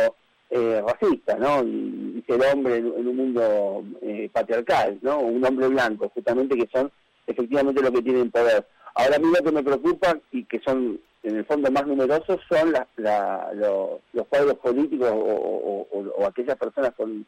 eh, 0.51 0.83
racista, 0.87 1.37
¿no? 1.37 1.63
Y, 1.63 2.23
ser 2.27 2.41
hombre 2.53 2.77
en, 2.77 2.87
un 2.87 3.17
mundo 3.17 3.85
eh, 4.03 4.29
patriarcal, 4.33 4.99
¿no? 5.03 5.21
Un 5.21 5.45
hombre 5.45 5.69
blanco, 5.69 6.11
justamente 6.13 6.57
que 6.57 6.69
son 6.73 6.91
efectivamente 7.27 7.83
los 7.83 7.91
que 7.91 8.03
tienen 8.03 8.31
poder. 8.31 8.67
Ahora 8.95 9.17
a 9.17 9.19
mí 9.19 9.27
lo 9.35 9.45
que 9.45 9.53
me 9.53 9.63
preocupa 9.63 10.19
y 10.31 10.45
que 10.45 10.61
son 10.61 11.01
en 11.23 11.37
el 11.37 11.45
fondo 11.45 11.71
más 11.71 11.87
numerosos 11.87 12.41
son 12.49 12.73
los, 12.97 14.27
cuadros 14.29 14.59
políticos 14.59 15.11
o 15.13 16.27
aquellas 16.27 16.57
personas 16.57 16.93
con 16.95 17.25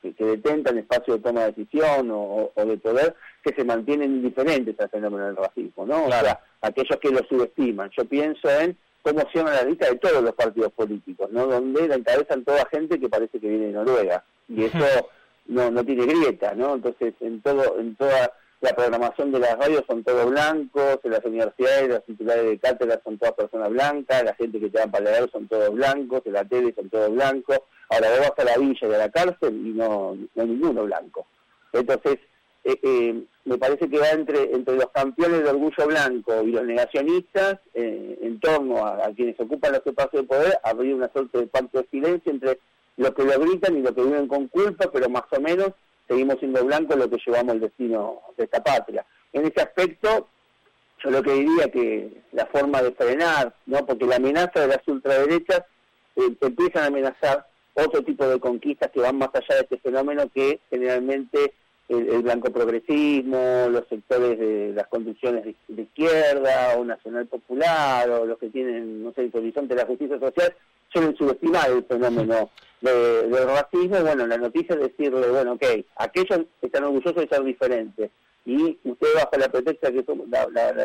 que, 0.00 0.24
detentan 0.24 0.78
espacio 0.78 1.14
de 1.14 1.20
toma 1.20 1.40
de 1.42 1.52
decisión 1.52 2.08
o, 2.10 2.50
de 2.56 2.76
poder 2.78 3.14
que 3.42 3.54
se 3.54 3.64
mantienen 3.64 4.12
indiferentes 4.12 4.78
al 4.80 4.88
fenómeno 4.88 5.26
del 5.26 5.36
racismo, 5.36 5.84
¿no? 5.84 6.06
O 6.06 6.10
sea, 6.10 6.40
aquellos 6.62 6.98
que 7.00 7.10
lo 7.10 7.20
subestiman. 7.28 7.90
Yo 7.90 8.04
pienso 8.06 8.48
en 8.48 8.76
cómo 9.02 9.20
se 9.30 9.38
llama 9.38 9.52
la 9.52 9.64
lista 9.64 9.90
de 9.90 9.96
todos 9.96 10.22
los 10.22 10.34
partidos 10.34 10.72
políticos, 10.72 11.30
¿no? 11.30 11.46
Donde 11.46 11.88
la 11.88 11.96
encabezan 11.96 12.44
toda 12.44 12.66
gente 12.70 12.98
que 12.98 13.08
parece 13.08 13.38
que 13.38 13.48
viene 13.48 13.66
de 13.66 13.72
Noruega 13.72 14.24
y 14.48 14.64
eso 14.64 15.10
no, 15.46 15.70
no 15.70 15.84
tiene 15.84 16.06
grieta, 16.06 16.54
¿no? 16.54 16.74
Entonces, 16.74 17.14
en 17.20 17.42
todo 17.42 17.78
en 17.78 17.96
toda 17.96 18.32
la 18.60 18.74
programación 18.74 19.32
de 19.32 19.40
las 19.40 19.58
radios 19.58 19.84
son 19.86 20.02
todos 20.02 20.30
blancos, 20.30 20.98
en 21.04 21.10
las 21.10 21.24
universidades, 21.24 21.88
los 21.88 22.04
titulares 22.04 22.44
de 22.44 22.58
cátedra 22.58 23.00
son 23.04 23.18
todas 23.18 23.34
personas 23.34 23.68
blancas, 23.70 24.24
la 24.24 24.34
gente 24.34 24.58
que 24.58 24.70
te 24.70 24.78
dan 24.78 24.90
para 24.90 25.04
leer 25.04 25.30
son 25.30 25.46
todos 25.48 25.72
blancos, 25.74 26.22
en 26.24 26.32
la 26.32 26.44
tele 26.44 26.74
son 26.74 26.88
todos 26.88 27.10
blancos, 27.10 27.60
Ahora 27.88 28.10
vos 28.10 28.20
vas 28.20 28.38
a 28.38 28.44
la 28.44 28.58
villa 28.58 28.88
y 28.88 28.94
a 28.94 28.98
la 28.98 29.08
cárcel 29.10 29.66
y 29.66 29.70
no, 29.70 30.16
no 30.34 30.42
hay 30.42 30.48
ninguno 30.48 30.84
blanco. 30.84 31.26
Entonces, 31.72 32.18
eh, 32.64 32.78
eh, 32.82 33.24
me 33.44 33.58
parece 33.58 33.88
que 33.88 33.98
va 33.98 34.10
entre, 34.10 34.54
entre 34.54 34.76
los 34.76 34.90
campeones 34.90 35.42
de 35.42 35.50
orgullo 35.50 35.86
blanco 35.86 36.42
y 36.42 36.52
los 36.52 36.64
negacionistas, 36.64 37.58
eh, 37.74 38.18
en 38.22 38.40
torno 38.40 38.86
a, 38.86 39.10
quienes 39.14 39.38
ocupan 39.38 39.72
los 39.72 39.86
espacios 39.86 40.22
de 40.22 40.28
poder, 40.28 40.58
habría 40.62 40.94
una 40.94 41.12
suerte 41.12 41.38
de 41.38 41.46
pacto 41.46 41.82
de 41.82 41.88
silencio 41.90 42.32
entre 42.32 42.58
los 42.96 43.10
que 43.10 43.24
lo 43.24 43.38
gritan 43.40 43.76
y 43.76 43.82
los 43.82 43.92
que 43.92 44.02
viven 44.02 44.28
con 44.28 44.48
culpa, 44.48 44.90
pero 44.90 45.08
más 45.10 45.24
o 45.30 45.40
menos 45.40 45.70
seguimos 46.08 46.38
siendo 46.38 46.64
blancos 46.64 46.96
lo 46.96 47.08
que 47.08 47.18
llevamos 47.24 47.54
el 47.54 47.60
destino 47.60 48.20
de 48.36 48.44
esta 48.44 48.62
patria. 48.62 49.04
En 49.32 49.46
ese 49.46 49.60
aspecto, 49.60 50.28
yo 51.02 51.10
lo 51.10 51.22
que 51.22 51.32
diría 51.32 51.70
que 51.70 52.22
la 52.32 52.46
forma 52.46 52.82
de 52.82 52.92
frenar, 52.92 53.54
no 53.66 53.84
porque 53.84 54.06
la 54.06 54.16
amenaza 54.16 54.60
de 54.60 54.68
las 54.68 54.86
ultraderechas 54.86 55.62
empiezan 56.16 56.84
a 56.84 56.86
amenazar 56.86 57.46
otro 57.74 58.02
tipo 58.02 58.26
de 58.26 58.38
conquistas 58.38 58.90
que 58.92 59.00
van 59.00 59.18
más 59.18 59.30
allá 59.34 59.56
de 59.56 59.62
este 59.62 59.78
fenómeno 59.78 60.28
que 60.32 60.60
generalmente 60.70 61.54
el, 61.88 62.22
blanco 62.22 62.50
progresismo, 62.50 63.68
los 63.70 63.86
sectores 63.88 64.38
de 64.38 64.72
las 64.74 64.86
conducciones 64.88 65.44
de, 65.68 65.82
izquierda 65.82 66.76
o 66.78 66.84
nacional 66.84 67.26
popular 67.26 68.08
o 68.10 68.24
los 68.24 68.38
que 68.38 68.48
tienen, 68.48 69.04
no 69.04 69.12
sé, 69.12 69.22
el 69.22 69.30
horizonte 69.34 69.74
de 69.74 69.82
la 69.82 69.86
justicia 69.86 70.18
social, 70.18 70.54
suelen 70.92 71.16
subestimar 71.16 71.70
el 71.70 71.84
fenómeno 71.84 72.50
de, 72.80 73.28
del 73.28 73.46
racismo. 73.46 74.00
Bueno, 74.00 74.26
la 74.26 74.38
noticia 74.38 74.74
es 74.74 74.80
decirle, 74.80 75.28
bueno, 75.28 75.52
ok, 75.52 75.64
aquellos 75.96 76.40
están 76.62 76.84
orgullosos 76.84 77.16
de 77.16 77.28
ser 77.28 77.44
diferentes 77.44 78.10
y 78.46 78.78
ustedes 78.84 79.14
bajo 79.14 79.36
la 79.38 79.48
pretexta 79.48 79.90
que 79.90 80.04
somos, 80.04 80.26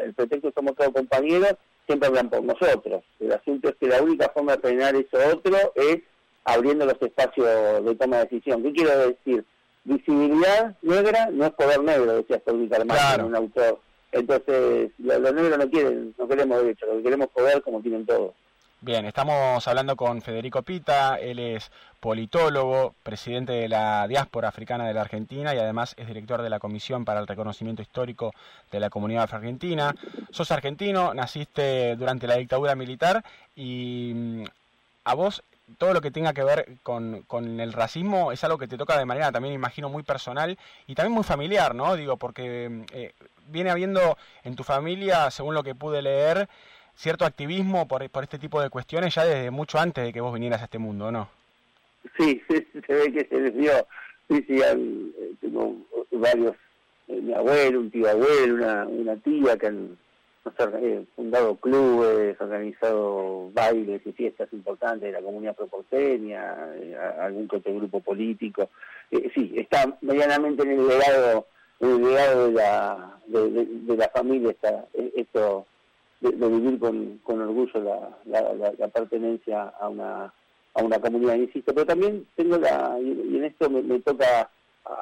el 0.03 0.13
pretexto 0.13 0.51
somos 0.55 0.75
todos 0.75 0.93
compañeros, 0.93 1.55
siempre 1.85 2.07
hablan 2.07 2.29
por 2.29 2.43
nosotros. 2.43 3.03
El 3.19 3.33
asunto 3.33 3.69
es 3.69 3.75
que 3.75 3.87
la 3.87 4.01
única 4.01 4.29
forma 4.29 4.55
de 4.55 4.61
frenar 4.61 4.95
eso 4.95 5.17
otro 5.33 5.57
es 5.75 5.99
abriendo 6.45 6.85
los 6.85 7.01
espacios 7.01 7.83
de 7.83 7.95
toma 7.95 8.17
de 8.17 8.23
decisión. 8.23 8.63
¿Qué 8.63 8.71
quiero 8.71 9.07
decir? 9.07 9.45
Visibilidad 9.83 10.75
negra 10.81 11.29
no 11.31 11.45
es 11.45 11.51
poder 11.53 11.81
negro, 11.81 12.17
decía 12.17 12.39
Stormy 12.39 12.67
Carmán, 12.67 13.23
un 13.23 13.35
autor. 13.35 13.79
Entonces, 14.11 14.91
los, 14.97 15.33
negros 15.33 15.57
no 15.57 15.69
quieren, 15.69 16.15
no 16.17 16.27
queremos 16.27 16.61
derecho, 16.61 16.85
lo 16.87 16.97
que 16.97 17.03
queremos 17.03 17.29
poder 17.29 17.61
como 17.61 17.81
tienen 17.81 18.05
todos. 18.05 18.33
Bien, 18.81 19.05
estamos 19.05 19.67
hablando 19.67 19.97
con 19.97 20.21
Federico 20.21 20.61
Pita, 20.61 21.17
él 21.17 21.37
es 21.37 21.69
politólogo, 21.99 22.95
presidente 23.03 23.51
de 23.51 23.67
la 23.67 24.07
diáspora 24.07 24.47
africana 24.47 24.87
de 24.87 24.93
la 24.93 25.01
Argentina 25.01 25.53
y 25.53 25.57
además 25.57 25.95
es 25.97 26.07
director 26.07 26.41
de 26.41 26.49
la 26.49 26.59
Comisión 26.59 27.03
para 27.03 27.19
el 27.19 27.27
Reconocimiento 27.27 27.81
Histórico 27.81 28.33
de 28.71 28.79
la 28.79 28.89
Comunidad 28.89 29.27
Argentina. 29.29 29.93
Sos 30.31 30.51
argentino, 30.51 31.13
naciste 31.13 31.97
durante 31.97 32.25
la 32.25 32.37
dictadura 32.37 32.73
militar 32.75 33.21
y 33.53 34.13
mm, 34.15 34.43
a 35.03 35.13
vos 35.13 35.43
todo 35.77 35.93
lo 35.93 36.01
que 36.01 36.11
tenga 36.11 36.33
que 36.33 36.43
ver 36.43 36.65
con, 36.83 37.23
con, 37.23 37.59
el 37.59 37.73
racismo 37.73 38.31
es 38.31 38.43
algo 38.43 38.57
que 38.57 38.67
te 38.67 38.77
toca 38.77 38.97
de 38.97 39.05
manera 39.05 39.31
también, 39.31 39.53
imagino, 39.53 39.89
muy 39.89 40.03
personal 40.03 40.57
y 40.87 40.95
también 40.95 41.13
muy 41.13 41.23
familiar, 41.23 41.75
¿no? 41.75 41.95
Digo, 41.95 42.17
porque 42.17 42.83
eh, 42.93 43.13
viene 43.47 43.69
habiendo 43.69 44.17
en 44.43 44.55
tu 44.55 44.63
familia, 44.63 45.31
según 45.31 45.53
lo 45.53 45.63
que 45.63 45.75
pude 45.75 46.01
leer, 46.01 46.47
cierto 46.95 47.25
activismo 47.25 47.87
por, 47.87 48.07
por 48.09 48.23
este 48.23 48.39
tipo 48.39 48.61
de 48.61 48.69
cuestiones 48.69 49.15
ya 49.15 49.25
desde 49.25 49.51
mucho 49.51 49.79
antes 49.79 50.03
de 50.03 50.13
que 50.13 50.21
vos 50.21 50.33
vinieras 50.33 50.61
a 50.61 50.65
este 50.65 50.79
mundo, 50.79 51.11
¿no? 51.11 51.29
Sí, 52.17 52.41
se 52.47 52.93
ve 52.93 53.11
que 53.11 53.25
se 53.29 53.39
les 53.39 53.55
dio, 53.55 53.71
sí, 54.29 54.43
sí, 54.47 54.61
eh, 54.61 55.33
tengo 55.41 55.75
varios, 56.11 56.55
eh, 57.07 57.21
mi 57.21 57.33
abuelo, 57.33 57.79
un 57.79 57.91
tío 57.91 58.09
abuelo, 58.09 58.55
una, 58.55 58.85
una 58.85 59.15
tía 59.17 59.57
que 59.57 59.67
han 59.67 59.97
eh, 60.57 61.05
fundado 61.15 61.55
clubes, 61.55 62.39
organizado 62.39 63.51
bailes 63.53 64.01
y 64.05 64.11
fiestas 64.11 64.49
importantes 64.53 65.11
de 65.11 65.19
la 65.19 65.25
comunidad 65.25 65.55
proporteña, 65.55 66.55
eh, 66.75 66.97
algún 67.19 67.47
que 67.47 67.57
otro 67.57 67.75
grupo 67.75 67.99
político. 67.99 68.69
Eh, 69.11 69.29
sí, 69.33 69.53
está 69.55 69.97
medianamente 70.01 70.63
en 70.63 70.71
el 70.71 70.87
legado, 70.87 71.47
el 71.79 72.01
legado 72.01 72.47
de 72.47 72.53
la, 72.53 73.19
de, 73.27 73.97
la 73.97 74.09
familia 74.09 74.51
está, 74.51 74.85
esto 75.15 75.65
de, 76.21 76.31
vivir 76.31 76.79
con, 76.79 77.19
con 77.23 77.41
orgullo 77.41 77.81
la, 78.25 78.71
la, 78.77 78.87
pertenencia 78.89 79.73
a 79.79 79.87
una, 79.87 80.33
a 80.73 80.83
una 80.83 80.99
comunidad, 80.99 81.35
insisto. 81.35 81.73
Pero 81.73 81.85
también 81.85 82.27
tengo 82.35 82.57
la, 82.57 82.97
y, 83.01 83.37
en 83.37 83.45
esto 83.45 83.69
me, 83.69 83.99
toca 83.99 84.49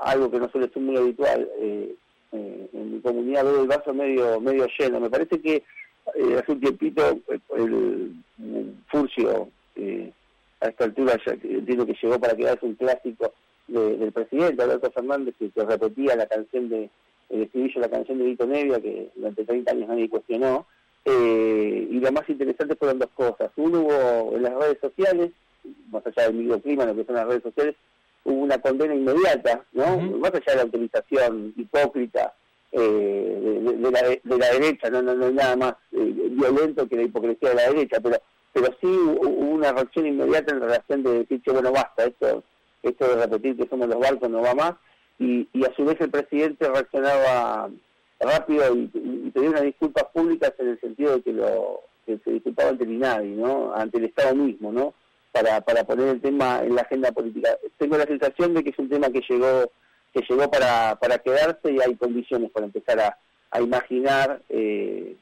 algo 0.03 0.29
que 0.29 0.39
no 0.39 0.49
suele 0.49 0.69
ser 0.69 0.81
muy 0.81 0.97
habitual 0.97 1.49
eh, 2.31 2.69
en 2.73 2.93
mi 2.93 2.99
comunidad, 3.01 3.45
veo 3.45 3.61
el 3.61 3.67
vaso 3.67 3.93
medio 3.93 4.39
medio 4.41 4.67
lleno. 4.77 4.99
Me 4.99 5.09
parece 5.09 5.39
que 5.41 5.63
eh, 6.15 6.37
hace 6.37 6.51
un 6.51 6.59
tiempito 6.59 7.19
el, 7.55 8.15
Furcio, 8.87 9.49
a 10.59 10.67
esta 10.67 10.85
altura 10.85 11.19
ya 11.25 11.33
entiendo 11.33 11.85
que 11.85 11.95
llegó 12.01 12.19
para 12.19 12.35
quedarse 12.35 12.65
un 12.65 12.75
clásico 12.75 13.33
del 13.67 14.11
presidente 14.11 14.63
Alberto 14.63 14.91
Fernández, 14.91 15.35
que, 15.37 15.51
repetía 15.55 16.15
la 16.15 16.25
canción 16.25 16.69
de 16.69 16.89
el 17.29 17.41
estribillo, 17.41 17.81
la 17.81 17.89
canción 17.89 18.17
de 18.19 18.23
Vito 18.23 18.47
Nevia, 18.47 18.79
que 18.79 19.09
durante 19.15 19.43
30 19.43 19.71
años 19.71 19.89
nadie 19.89 20.09
cuestionó. 20.09 20.65
y 21.05 21.99
lo 21.99 22.11
más 22.11 22.29
interesante 22.29 22.75
fueron 22.75 22.99
dos 22.99 23.09
cosas. 23.13 23.51
Uno 23.57 23.81
hubo 23.81 24.35
en 24.35 24.43
las 24.43 24.53
redes 24.55 24.77
sociales, 24.79 25.31
más 25.91 26.05
allá 26.07 26.27
del 26.27 26.35
microclima, 26.35 26.85
lo 26.85 26.95
que 26.95 27.03
son 27.03 27.15
las 27.15 27.27
redes 27.27 27.43
sociales, 27.43 27.75
hubo 28.27 28.43
una 28.43 28.57
condena 28.59 28.93
inmediata, 28.93 29.65
¿no? 29.71 29.97
Más 29.97 30.33
allá 30.33 30.51
de 30.51 30.55
la 30.55 30.65
utilización 30.65 31.53
hipócrita 31.55 32.33
eh, 32.71 32.79
de, 33.81 33.91
la, 33.91 34.01
de, 34.01 34.37
la, 34.37 34.51
derecha, 34.51 34.89
no, 34.89 35.01
no, 35.01 35.15
no 35.15 35.25
hay 35.25 35.33
nada 35.33 35.55
más 35.55 35.73
eh, 35.93 36.13
violento 36.31 36.87
que 36.87 36.97
la 36.97 37.03
hipocresía 37.03 37.49
de 37.49 37.55
la 37.55 37.69
derecha, 37.69 37.99
pero 38.01 38.17
pero 38.53 38.73
sí 38.81 38.87
hubo 38.87 39.29
una 39.29 39.71
reacción 39.71 40.07
inmediata 40.07 40.51
en 40.51 40.61
relación 40.61 41.03
de 41.03 41.19
decir, 41.19 41.41
que 41.43 41.51
bueno, 41.51 41.71
basta, 41.71 42.05
esto, 42.05 42.43
esto 42.81 43.07
de 43.07 43.27
repetir 43.27 43.55
que 43.55 43.67
somos 43.67 43.87
los 43.87 43.99
barcos 43.99 44.29
no 44.31 44.41
va 44.41 44.55
más, 44.55 44.73
y, 45.19 45.47
y 45.53 45.63
a 45.63 45.73
su 45.75 45.85
vez 45.85 45.99
el 46.01 46.09
presidente 46.09 46.67
reaccionaba 46.67 47.69
rápido 48.19 48.75
y, 48.75 48.89
y, 48.95 49.31
pedía 49.31 49.51
unas 49.51 49.61
disculpas 49.61 50.05
públicas 50.05 50.53
en 50.57 50.69
el 50.69 50.79
sentido 50.79 51.17
de 51.17 51.21
que 51.21 51.33
lo 51.33 51.81
que 52.05 52.17
se 52.23 52.31
disculpaba 52.31 52.69
ante 52.69 52.85
el 52.85 52.93
INADI, 52.93 53.29
¿no? 53.29 53.73
ante 53.75 53.99
el 53.99 54.05
Estado 54.05 54.33
mismo, 54.33 54.71
¿no? 54.71 54.93
Para, 55.63 55.83
poner 55.83 56.09
el 56.09 56.21
tema 56.21 56.61
en 56.63 56.75
la 56.75 56.81
agenda 56.81 57.11
política. 57.11 57.57
Tengo 57.77 57.97
la 57.97 58.05
sensación 58.05 58.53
de 58.53 58.63
que 58.63 58.69
es 58.71 58.79
un 58.79 58.89
tema 58.89 59.09
que 59.09 59.21
llegó 59.27 59.71
que 60.13 60.23
llegó 60.27 60.49
para, 60.49 60.97
quedarse 61.23 61.71
y 61.71 61.79
hay 61.79 61.95
condiciones 61.95 62.49
para 62.51 62.65
empezar 62.65 62.99
a, 62.99 63.17
imaginar 63.61 64.41
eh, 64.49 65.15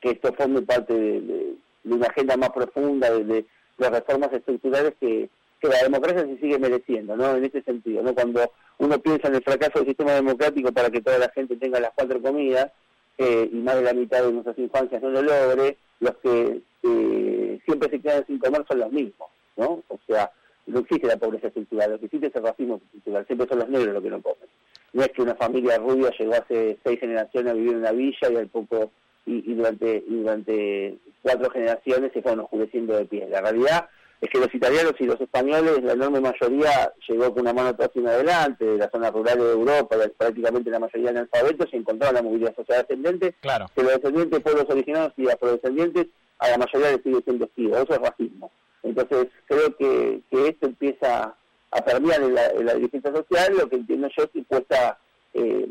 que 0.00 0.10
esto 0.10 0.32
forme 0.32 0.62
parte 0.62 0.94
de, 0.94 1.54
una 1.84 2.06
agenda 2.06 2.36
más 2.36 2.50
profunda 2.50 3.10
de, 3.10 3.24
de, 3.24 3.90
reformas 3.90 4.32
estructurales 4.32 4.94
que, 5.00 5.28
la 5.62 5.82
democracia 5.82 6.24
se 6.24 6.38
sigue 6.38 6.58
mereciendo, 6.58 7.16
¿no? 7.16 7.34
En 7.34 7.44
este 7.44 7.62
sentido. 7.62 8.02
Cuando 8.14 8.52
uno 8.78 8.98
piensa 9.00 9.26
en 9.26 9.34
el 9.34 9.42
fracaso 9.42 9.80
del 9.80 9.88
sistema 9.88 10.12
democrático 10.12 10.70
para 10.72 10.88
que 10.88 11.00
toda 11.00 11.18
la 11.18 11.30
gente 11.30 11.56
tenga 11.56 11.80
las 11.80 11.90
cuatro 11.96 12.22
comidas 12.22 12.70
eh, 13.18 13.50
y 13.52 13.56
más 13.56 13.74
de 13.74 13.82
la 13.82 13.92
mitad 13.92 14.22
de 14.22 14.32
nuestras 14.32 14.56
infancias 14.56 15.02
no 15.02 15.10
lo 15.10 15.22
logre, 15.22 15.76
los 15.98 16.16
que 16.18 16.60
eh, 16.84 17.58
siempre 17.64 17.90
se 17.90 18.00
quedan 18.00 18.24
sin 18.26 18.38
comer 18.38 18.64
son 18.68 18.78
los 18.78 18.92
mismos. 18.92 19.28
¿No? 19.58 19.82
O 19.88 19.98
sea, 20.06 20.30
no 20.66 20.80
existe 20.80 21.06
la 21.06 21.16
pobreza 21.16 21.48
estructural, 21.48 21.92
lo 21.92 21.98
que 21.98 22.06
existe 22.06 22.28
es 22.28 22.36
el 22.36 22.42
racismo 22.42 22.76
estructural, 22.76 23.26
siempre 23.26 23.48
son 23.48 23.58
los 23.58 23.68
negros 23.68 23.94
los 23.94 24.02
que 24.02 24.10
no 24.10 24.22
comen. 24.22 24.48
No 24.92 25.02
es 25.02 25.08
que 25.08 25.22
una 25.22 25.34
familia 25.34 25.78
rubia 25.78 26.10
llegó 26.18 26.34
hace 26.34 26.78
seis 26.84 27.00
generaciones 27.00 27.52
a 27.52 27.54
vivir 27.54 27.72
en 27.72 27.78
una 27.78 27.92
villa 27.92 28.30
y 28.30 28.36
al 28.36 28.48
poco 28.48 28.90
y, 29.26 29.54
durante 29.54 30.02
durante 30.08 30.98
cuatro 31.20 31.50
generaciones 31.50 32.12
se 32.12 32.22
fueron 32.22 32.40
oscureciendo 32.40 32.96
de 32.96 33.04
pie. 33.04 33.28
La 33.28 33.42
realidad 33.42 33.88
es 34.20 34.30
que 34.30 34.38
los 34.38 34.52
italianos 34.54 34.94
y 34.98 35.04
los 35.04 35.20
españoles, 35.20 35.82
la 35.82 35.92
enorme 35.92 36.20
mayoría 36.20 36.92
llegó 37.06 37.32
con 37.32 37.42
una 37.42 37.52
mano 37.52 37.68
atrás 37.68 37.90
y 37.94 38.00
una 38.00 38.10
adelante, 38.10 38.64
de 38.64 38.78
las 38.78 38.90
zonas 38.90 39.12
rurales 39.12 39.44
de 39.44 39.52
Europa, 39.52 39.96
prácticamente 40.16 40.70
la 40.70 40.80
mayoría 40.80 41.10
analfabetos, 41.10 41.68
y 41.72 41.76
encontraron 41.76 42.16
la 42.16 42.22
movilidad 42.22 42.56
social 42.56 42.80
ascendente, 42.80 43.34
claro. 43.40 43.66
que 43.74 43.82
los 43.82 43.92
descendientes, 43.92 44.40
pueblos 44.40 44.66
originarios 44.68 45.12
y 45.16 45.28
afrodescendientes, 45.28 46.06
a 46.38 46.48
la 46.48 46.58
mayoría 46.58 46.92
les 46.92 47.02
sigue 47.02 47.22
siendo 47.22 47.44
esquivo. 47.44 47.76
Eso 47.76 47.94
es 47.94 47.98
racismo. 47.98 48.50
Entonces 48.82 49.28
creo 49.46 49.76
que, 49.76 50.22
esto 50.30 50.66
empieza 50.66 51.34
a 51.70 51.84
permear 51.84 52.22
en 52.22 52.34
la, 52.34 52.46
en 52.46 52.66
la 52.66 52.74
dirigencia 52.74 53.12
social, 53.12 53.56
lo 53.56 53.68
que 53.68 53.76
entiendo 53.76 54.08
yo 54.16 54.30
que 54.30 54.44
cuesta 54.44 54.98
eh, 55.34 55.68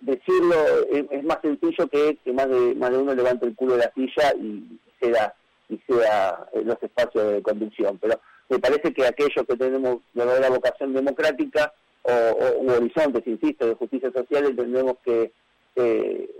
decirlo, 0.00 0.56
es, 0.90 1.24
más 1.24 1.38
sencillo 1.40 1.88
que, 1.88 2.18
que 2.24 2.32
más, 2.32 2.48
de, 2.48 2.74
más 2.74 2.90
de 2.90 2.98
uno 2.98 3.14
levante 3.14 3.46
el 3.46 3.54
culo 3.54 3.74
de 3.74 3.84
la 3.84 3.92
silla 3.94 4.34
y 4.34 4.78
sea, 5.00 5.34
y 5.68 5.80
sea 5.86 6.46
en 6.52 6.66
los 6.66 6.82
espacios 6.82 7.32
de 7.32 7.42
conducción. 7.42 7.98
Pero 7.98 8.20
me 8.48 8.58
parece 8.58 8.92
que 8.92 9.06
aquellos 9.06 9.46
que 9.46 9.56
tenemos 9.56 9.98
verdadera 10.12 10.50
vocación 10.50 10.92
democrática 10.92 11.72
o, 12.02 12.12
o, 12.12 12.62
u 12.62 12.70
horizontes, 12.72 13.26
insisto, 13.26 13.66
de 13.66 13.74
justicia 13.74 14.12
social, 14.12 14.46
entendemos 14.46 14.96
que 15.04 15.32
eh, 15.76 16.30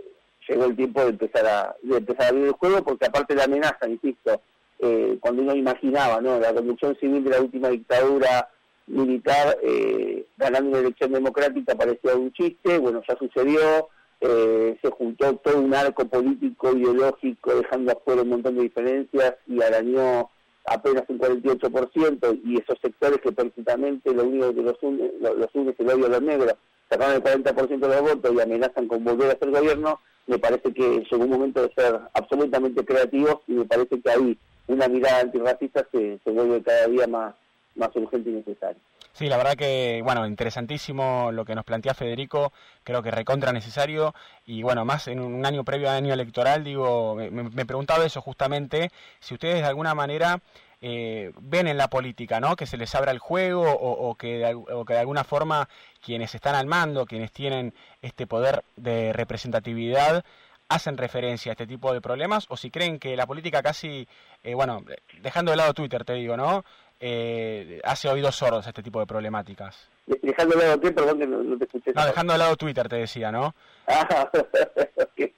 llegó 0.47 0.65
el 0.65 0.75
tiempo 0.75 1.01
de 1.01 1.09
empezar 1.09 1.45
a 1.45 1.75
de 1.81 1.97
empezar 1.97 2.25
a 2.25 2.29
abrir 2.29 2.45
el 2.45 2.51
juego, 2.51 2.83
porque 2.83 3.05
aparte 3.05 3.35
la 3.35 3.45
amenaza, 3.45 3.87
insisto, 3.87 4.41
eh, 4.79 5.17
cuando 5.19 5.43
uno 5.43 5.55
imaginaba 5.55 6.19
¿no? 6.21 6.39
la 6.39 6.53
conducción 6.53 6.97
civil 6.99 7.23
de 7.23 7.29
la 7.29 7.41
última 7.41 7.69
dictadura 7.69 8.49
militar 8.87 9.57
eh, 9.61 10.25
ganando 10.37 10.71
una 10.71 10.79
elección 10.79 11.13
democrática 11.13 11.75
parecía 11.75 12.15
un 12.15 12.33
chiste, 12.33 12.77
bueno, 12.79 13.01
ya 13.07 13.15
sucedió, 13.15 13.87
eh, 14.19 14.77
se 14.81 14.89
juntó 14.91 15.35
todo 15.37 15.59
un 15.59 15.73
arco 15.73 16.05
político, 16.05 16.75
ideológico, 16.75 17.55
dejando 17.55 17.93
afuera 17.93 18.23
un 18.23 18.29
montón 18.29 18.55
de 18.55 18.63
diferencias 18.63 19.35
y 19.47 19.61
arañó 19.61 20.29
apenas 20.65 21.03
un 21.07 21.19
48% 21.19 22.41
y 22.43 22.61
esos 22.61 22.77
sectores 22.81 23.19
que 23.21 23.31
perfectamente 23.31 24.13
lo 24.13 24.23
único 24.23 24.53
que 24.53 24.61
los 24.61 24.77
une, 24.81 25.11
los 25.19 25.53
une 25.53 25.71
es 25.71 25.79
el 25.79 25.89
odio 25.89 26.05
a 26.05 26.09
los 26.09 26.21
negros, 26.21 26.55
sacaron 26.89 27.15
el 27.15 27.23
40% 27.23 27.79
de 27.79 27.87
los 27.87 28.01
votos 28.01 28.33
y 28.33 28.41
amenazan 28.41 28.87
con 28.87 29.03
volver 29.03 29.31
a 29.31 29.39
ser 29.39 29.51
gobierno, 29.51 29.99
me 30.27 30.39
parece 30.39 30.73
que 30.73 31.03
llegó 31.09 31.23
un 31.23 31.29
momento 31.29 31.61
de 31.61 31.73
ser 31.73 31.99
absolutamente 32.13 32.85
creativos 32.85 33.39
y 33.47 33.53
me 33.53 33.65
parece 33.65 33.99
que 34.01 34.09
ahí 34.09 34.37
una 34.67 34.87
mirada 34.87 35.21
antirracista 35.21 35.85
se, 35.91 36.19
se 36.23 36.31
vuelve 36.31 36.61
cada 36.61 36.87
día 36.87 37.07
más, 37.07 37.35
más 37.75 37.89
urgente 37.95 38.29
y 38.29 38.33
necesaria. 38.33 38.81
Sí, 39.13 39.27
la 39.27 39.37
verdad 39.37 39.55
que, 39.55 40.01
bueno, 40.03 40.25
interesantísimo 40.25 41.31
lo 41.31 41.45
que 41.45 41.53
nos 41.53 41.63
plantea 41.65 41.93
Federico, 41.93 42.51
creo 42.83 43.03
que 43.03 43.11
recontra 43.11 43.53
necesario 43.53 44.15
y 44.43 44.63
bueno, 44.63 44.85
más 44.85 45.07
en 45.07 45.19
un 45.19 45.45
año 45.45 45.63
previo 45.63 45.89
al 45.89 45.97
año 45.97 46.13
electoral, 46.13 46.63
digo, 46.63 47.15
me, 47.15 47.29
me 47.29 47.65
preguntaba 47.65 48.05
eso 48.05 48.21
justamente, 48.21 48.91
si 49.19 49.35
ustedes 49.35 49.61
de 49.61 49.67
alguna 49.67 49.93
manera 49.93 50.41
eh, 50.85 51.31
ven 51.39 51.67
en 51.67 51.77
la 51.77 51.89
política, 51.89 52.41
¿no? 52.41 52.57
Que 52.57 52.65
se 52.65 52.75
les 52.75 52.93
abra 52.93 53.11
el 53.13 53.19
juego 53.19 53.61
o, 53.71 54.09
o, 54.09 54.15
que 54.15 54.39
de, 54.39 54.53
o, 54.53 54.83
que 54.83 54.93
de, 54.93 54.99
alguna 54.99 55.23
forma 55.23 55.69
quienes 56.01 56.35
están 56.35 56.55
al 56.55 56.67
mando, 56.67 57.05
quienes 57.05 57.31
tienen 57.31 57.73
este 58.01 58.27
poder 58.27 58.65
de 58.75 59.13
representatividad, 59.13 60.25
hacen 60.67 60.97
referencia 60.97 61.51
a 61.51 61.53
este 61.53 61.67
tipo 61.67 61.93
de 61.93 62.01
problemas 62.01 62.47
o 62.49 62.57
si 62.57 62.69
creen 62.69 62.99
que 62.99 63.15
la 63.15 63.25
política 63.27 63.61
casi, 63.63 64.07
eh, 64.43 64.55
bueno, 64.55 64.83
dejando 65.21 65.51
de 65.51 65.57
lado 65.57 65.73
Twitter, 65.73 66.03
te 66.03 66.15
digo, 66.15 66.35
¿no? 66.35 66.65
Eh, 67.05 67.81
hace 67.83 68.07
oídos 68.07 68.33
sordos 68.33 68.65
a 68.65 68.69
este 68.69 68.81
tipo 68.81 68.97
de 69.01 69.05
problemáticas. 69.05 69.89
¿Dejando 70.05 70.55
de 70.55 70.63
lado 70.63 70.79
qué? 70.79 70.91
Perdón 70.93 71.19
que 71.19 71.27
no, 71.27 71.43
no 71.43 71.57
te 71.57 71.65
escuché. 71.65 71.91
No, 71.93 72.05
dejando 72.05 72.31
de 72.31 72.39
lado 72.39 72.55
Twitter, 72.55 72.87
te 72.87 72.95
decía, 72.95 73.29
¿no? 73.29 73.53
Ah, 73.87 74.31
¿qué, 75.17 75.33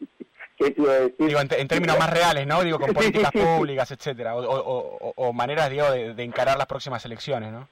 qué 0.58 0.72
te 0.72 0.80
iba 0.80 0.92
a 0.92 1.00
decir? 1.00 1.26
Digo, 1.26 1.40
en, 1.40 1.48
en, 1.52 1.68
términos 1.68 1.98
más 1.98 2.14
reales, 2.14 2.46
¿no? 2.46 2.62
Digo, 2.62 2.80
con 2.80 2.94
políticas 2.94 3.32
públicas, 3.32 3.90
etcétera, 3.90 4.36
o, 4.36 4.44
o, 4.44 5.14
o, 5.16 5.34
maneras, 5.34 5.72
digo, 5.72 5.90
de, 5.90 6.14
de, 6.14 6.24
encarar 6.24 6.56
las 6.56 6.68
próximas 6.68 7.04
elecciones, 7.06 7.52
¿no? 7.52 7.68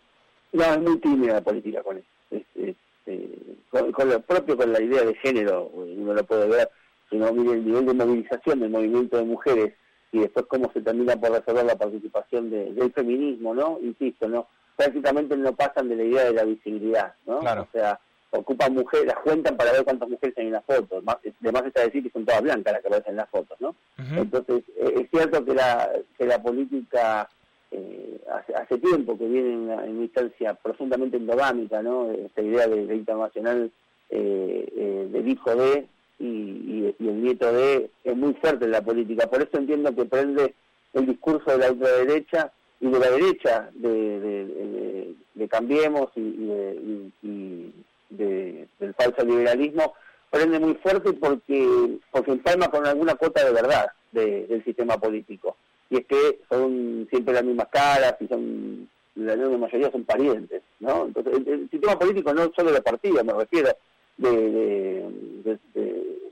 No, 0.54 0.64
es 0.64 0.80
muy 0.80 0.98
tímida 1.00 1.34
la 1.34 1.42
política 1.42 1.84
con 1.84 1.98
eso. 2.00 2.08
Es, 2.32 2.42
es, 2.56 2.76
eh, 3.06 3.30
con, 3.70 3.92
con, 3.92 4.10
lo 4.10 4.20
propio, 4.22 4.58
con 4.58 4.74
la 4.74 4.82
idea 4.82 5.04
de 5.04 5.14
género, 5.16 5.66
uno 5.66 6.16
lo 6.16 6.24
puede 6.24 6.48
ver 6.48 6.68
sino 7.14 7.32
mire 7.32 7.54
el 7.54 7.66
nivel 7.66 7.86
de 7.86 7.94
movilización 7.94 8.60
del 8.60 8.72
movimiento 8.72 9.18
de 9.18 9.24
mujeres 9.24 9.74
y 10.14 10.20
después 10.20 10.46
cómo 10.48 10.72
se 10.72 10.82
termina 10.82 11.16
por 11.18 11.32
resolver 11.32 11.66
la 11.66 11.76
participación 11.76 12.52
de, 12.52 12.72
del 12.72 12.94
feminismo, 12.94 13.54
¿no? 13.56 13.80
Insisto, 13.82 14.30
¿no? 14.30 14.48
Prácticamente 14.78 15.36
no 15.36 15.54
pasan 15.56 15.90
de 15.90 15.96
la 15.96 16.04
idea 16.04 16.24
de 16.26 16.34
la 16.34 16.44
visibilidad, 16.44 17.16
¿no? 17.26 17.40
Claro. 17.40 17.64
O 17.64 17.68
sea, 17.72 18.00
ocupan 18.30 18.74
mujeres, 18.76 19.08
las 19.08 19.20
cuentan 19.20 19.58
para 19.58 19.72
ver 19.72 19.84
cuántas 19.84 20.08
mujeres 20.08 20.38
hay 20.38 20.46
en 20.46 20.54
las 20.54 20.66
fotos. 20.66 21.04
Más, 21.04 21.18
además 21.42 21.64
está 21.66 21.82
decir 21.82 22.04
que 22.04 22.12
son 22.12 22.26
todas 22.26 22.44
blancas 22.44 22.74
las 22.74 22.82
que 22.82 22.88
aparecen 22.88 23.12
en 23.12 23.18
las 23.18 23.30
fotos, 23.30 23.60
¿no? 23.60 23.70
Uh 23.70 24.02
-huh. 24.02 24.22
Entonces, 24.22 24.64
eh, 24.78 24.94
es 25.02 25.10
cierto 25.10 25.44
que 25.44 25.54
la, 25.56 25.92
que 26.16 26.26
la 26.26 26.42
política 26.42 27.28
eh, 27.72 28.22
hace, 28.32 28.54
hace, 28.54 28.78
tiempo 28.78 29.18
que 29.18 29.28
viene 29.28 29.50
en 29.52 29.60
una, 29.62 29.84
en 29.84 29.92
una, 29.96 30.04
instancia 30.04 30.54
profundamente 30.54 31.18
endogámica, 31.18 31.82
¿no? 31.82 32.12
Esta 32.12 32.42
idea 32.44 32.68
de, 32.68 32.86
de 32.86 32.96
internacional 32.96 33.72
eh, 34.12 34.68
eh 34.78 35.08
del 35.12 35.28
hijo 35.28 35.56
de 35.56 35.88
y, 36.24 36.96
y, 37.00 37.08
el 37.08 37.22
nieto 37.22 37.52
de 37.52 37.90
es 38.04 38.16
muy 38.16 38.34
fuerte 38.36 38.66
en 38.66 38.72
la 38.72 38.82
política. 38.82 39.28
Por 39.28 39.42
eso 39.42 39.58
entiendo 39.58 39.94
que 39.94 40.06
prende 40.06 40.54
el 40.94 41.06
discurso 41.06 41.52
de 41.52 41.58
la 41.58 41.72
ultraderecha 41.72 42.52
y 42.80 42.90
de 42.90 43.00
la 43.00 43.12
derecha 43.12 43.70
de, 43.74 43.90
de, 43.90 44.46
de, 44.46 45.16
de 45.34 45.48
Cambiemos 45.48 46.10
y, 46.16 46.20
y 46.22 47.74
de, 48.10 48.68
del 48.80 48.94
falso 48.94 49.26
liberalismo, 49.26 49.94
prende 50.30 50.60
muy 50.60 50.76
fuerte 50.76 51.14
porque, 51.14 51.98
porque 52.12 52.32
empalma 52.32 52.70
con 52.70 52.86
alguna 52.86 53.16
cuota 53.16 53.44
de 53.44 53.52
verdad 53.52 53.88
del 54.12 54.64
sistema 54.64 54.98
político. 54.98 55.58
Y 55.90 55.98
es 55.98 56.06
que 56.06 56.40
son 56.50 57.08
siempre 57.10 57.34
las 57.34 57.44
mismas 57.44 57.68
caras 57.70 58.16
y 58.20 58.28
son 58.28 58.90
la 59.16 59.34
enorme 59.34 59.58
mayoría 59.58 59.92
son 59.92 60.06
parientes, 60.06 60.64
¿no? 60.80 61.06
Entonces, 61.06 61.34
el, 61.36 61.48
el 61.48 61.70
sistema 61.70 62.00
político 62.00 62.34
no 62.34 62.52
solo 62.56 62.72
de 62.72 62.82
partidos, 62.82 63.24
me 63.24 63.34
refiero, 63.34 63.70
de, 64.18 64.32
de, 64.32 65.10
de, 65.44 65.60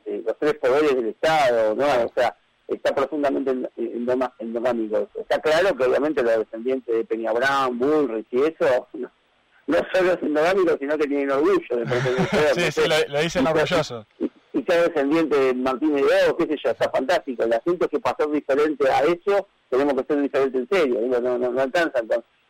de, 0.05 0.23
los 0.25 0.37
tres 0.39 0.53
poderes 0.55 0.95
del 0.95 1.07
Estado, 1.07 1.75
¿no? 1.75 1.85
O 2.05 2.11
sea, 2.15 2.35
está 2.67 2.93
profundamente 2.93 3.51
endogámico. 4.39 5.09
Está 5.15 5.39
claro 5.39 5.75
que 5.75 5.83
obviamente 5.83 6.23
los 6.23 6.37
descendientes 6.39 6.95
de 6.95 7.03
Peña 7.03 7.31
Brown, 7.33 7.77
Bullrich 7.77 8.27
y 8.31 8.41
eso 8.41 8.87
no, 8.93 9.11
no 9.67 9.77
solo 9.93 10.13
es 10.13 10.21
endogámico, 10.21 10.77
sino 10.79 10.97
que 10.97 11.07
tienen 11.07 11.31
orgullo 11.31 11.77
de 11.77 11.85
pertenecer. 11.85 12.53
sí, 12.55 12.71
sí, 12.71 12.81
lo, 12.87 13.13
lo 13.13 13.21
dicen 13.21 13.47
orgullosos. 13.47 14.05
Y, 14.19 14.31
y 14.53 14.63
ser 14.63 14.87
descendiente 14.87 15.37
de 15.37 15.53
Martín 15.53 15.97
Hidalgo, 15.97 16.37
qué 16.37 16.47
sé 16.47 16.57
yo, 16.63 16.71
está 16.71 16.89
fantástico. 16.89 17.43
El 17.43 17.53
asunto 17.53 17.85
es 17.85 17.91
que 17.91 17.99
para 17.99 18.17
ser 18.17 18.31
diferente 18.31 18.89
a 18.89 19.01
eso, 19.03 19.47
tenemos 19.69 19.93
que 19.93 20.13
ser 20.13 20.21
diferentes 20.21 20.61
en 20.61 20.69
serio. 20.69 21.01
Digo, 21.01 21.19
no, 21.19 21.37
no, 21.37 21.51
no 21.51 21.61
alcanza. 21.61 22.01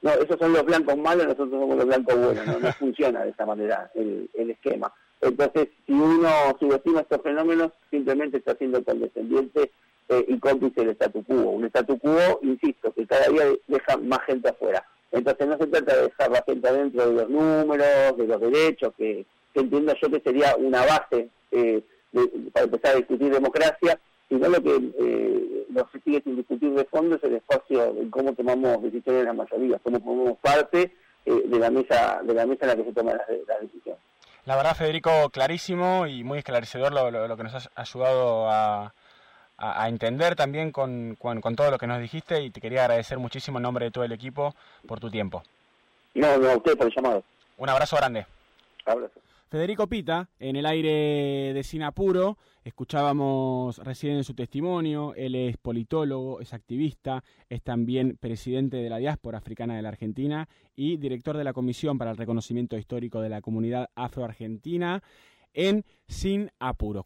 no, 0.01 0.11
esos 0.11 0.37
son 0.39 0.53
los 0.53 0.65
blancos 0.65 0.97
malos, 0.97 1.25
nosotros 1.25 1.51
somos 1.51 1.77
los 1.77 1.85
blancos 1.85 2.15
buenos. 2.15 2.47
No, 2.47 2.59
no 2.59 2.73
funciona 2.79 3.23
de 3.23 3.29
esa 3.29 3.45
manera 3.45 3.91
el, 3.95 4.29
el 4.33 4.51
esquema. 4.51 4.91
Entonces, 5.21 5.69
si 5.85 5.93
uno 5.93 6.29
subestima 6.59 7.01
estos 7.01 7.21
fenómenos, 7.21 7.71
simplemente 7.89 8.37
está 8.37 8.55
siendo 8.55 8.83
condescendiente 8.83 9.71
eh, 10.09 10.25
y 10.27 10.39
cómplice 10.39 10.81
del 10.81 10.91
statu 10.91 11.23
quo. 11.23 11.51
Un 11.51 11.65
statu 11.65 11.97
quo, 11.99 12.39
insisto, 12.41 12.91
que 12.93 13.05
cada 13.05 13.27
día 13.27 13.43
deja 13.67 13.97
más 13.97 14.19
gente 14.25 14.49
afuera. 14.49 14.83
Entonces 15.11 15.47
no 15.47 15.57
se 15.57 15.67
trata 15.67 15.95
de 15.95 16.03
dejar 16.03 16.31
la 16.31 16.43
gente 16.43 16.67
adentro 16.67 17.09
de 17.09 17.13
los 17.13 17.29
números, 17.29 18.17
de 18.17 18.27
los 18.27 18.41
derechos, 18.41 18.93
que, 18.97 19.25
entiendo 19.53 19.93
yo 20.01 20.09
que 20.09 20.21
sería 20.21 20.55
una 20.55 20.85
base 20.85 21.29
eh, 21.51 21.83
para 22.53 22.65
empezar 22.65 22.93
a 22.93 22.97
discutir 22.97 23.31
democracia, 23.31 23.99
sino 24.29 24.47
lo 24.47 24.61
que 24.63 24.75
eh, 24.99 25.65
no 25.69 25.89
se 25.91 25.99
sigue 26.01 26.21
sin 26.23 26.37
discutir 26.37 26.71
de 26.73 26.85
fondo 26.85 27.15
es 27.17 27.23
el 27.23 27.35
espacio 27.35 27.95
en 27.97 28.09
cómo 28.09 28.33
tomamos 28.33 28.81
decisiones 28.81 29.21
en 29.21 29.27
la 29.27 29.33
mayoría, 29.33 29.79
cómo 29.79 29.99
formamos 29.99 30.37
parte 30.39 30.91
eh, 31.25 31.43
de 31.45 31.59
la 31.59 31.69
mesa 31.69 32.21
de 32.23 32.33
la 32.33 32.45
mesa 32.45 32.61
en 32.63 32.67
la 32.69 32.75
que 32.77 32.83
se 32.85 32.93
toman 32.93 33.17
las, 33.17 33.27
decisiones. 33.27 34.00
La 34.45 34.55
verdad, 34.55 34.75
Federico, 34.75 35.29
clarísimo 35.29 36.07
y 36.07 36.23
muy 36.23 36.39
esclarecedor 36.39 36.91
lo, 36.91 37.11
lo, 37.11 37.37
que 37.37 37.43
nos 37.43 37.53
has 37.53 37.69
ayudado 37.75 38.49
a, 38.49 38.93
a, 39.57 39.87
entender 39.87 40.35
también 40.35 40.71
con, 40.71 41.15
con, 41.15 41.55
todo 41.55 41.69
lo 41.69 41.77
que 41.77 41.85
nos 41.85 42.01
dijiste 42.01 42.41
y 42.41 42.49
te 42.49 42.59
quería 42.59 42.81
agradecer 42.81 43.19
muchísimo 43.19 43.59
en 43.59 43.63
nombre 43.63 43.85
de 43.85 43.91
todo 43.91 44.03
el 44.03 44.11
equipo 44.11 44.55
por 44.87 44.99
tu 44.99 45.11
tiempo. 45.11 45.43
No, 46.15 46.37
no, 46.37 46.49
a 46.49 46.57
usted 46.57 46.75
por 46.75 46.87
el 46.87 46.93
llamado. 46.95 47.23
Un 47.57 47.69
abrazo 47.69 47.95
grande. 47.97 48.25
Abrazo. 48.85 49.21
Federico 49.51 49.85
Pita, 49.85 50.27
en 50.39 50.55
el 50.55 50.65
aire 50.65 51.53
de 51.53 51.63
Sinapuro, 51.63 52.37
escuchábamos 52.63 53.77
recién 53.79 54.23
su 54.23 54.33
testimonio, 54.33 55.13
él 55.15 55.35
es 55.35 55.57
politólogo, 55.57 56.39
es 56.41 56.53
activista, 56.53 57.23
es 57.49 57.61
también 57.61 58.17
presidente 58.19 58.77
de 58.77 58.89
la 58.89 58.97
diáspora 58.97 59.39
africana 59.39 59.75
de 59.75 59.81
la 59.81 59.89
Argentina 59.89 60.47
y 60.75 60.97
director 60.97 61.37
de 61.37 61.43
la 61.43 61.53
Comisión 61.53 61.97
para 61.97 62.11
el 62.11 62.17
Reconocimiento 62.17 62.77
Histórico 62.77 63.21
de 63.21 63.29
la 63.29 63.41
Comunidad 63.41 63.89
Afroargentina 63.95 65.01
en 65.53 65.83
Sin 66.07 66.51
Apuro. 66.59 67.03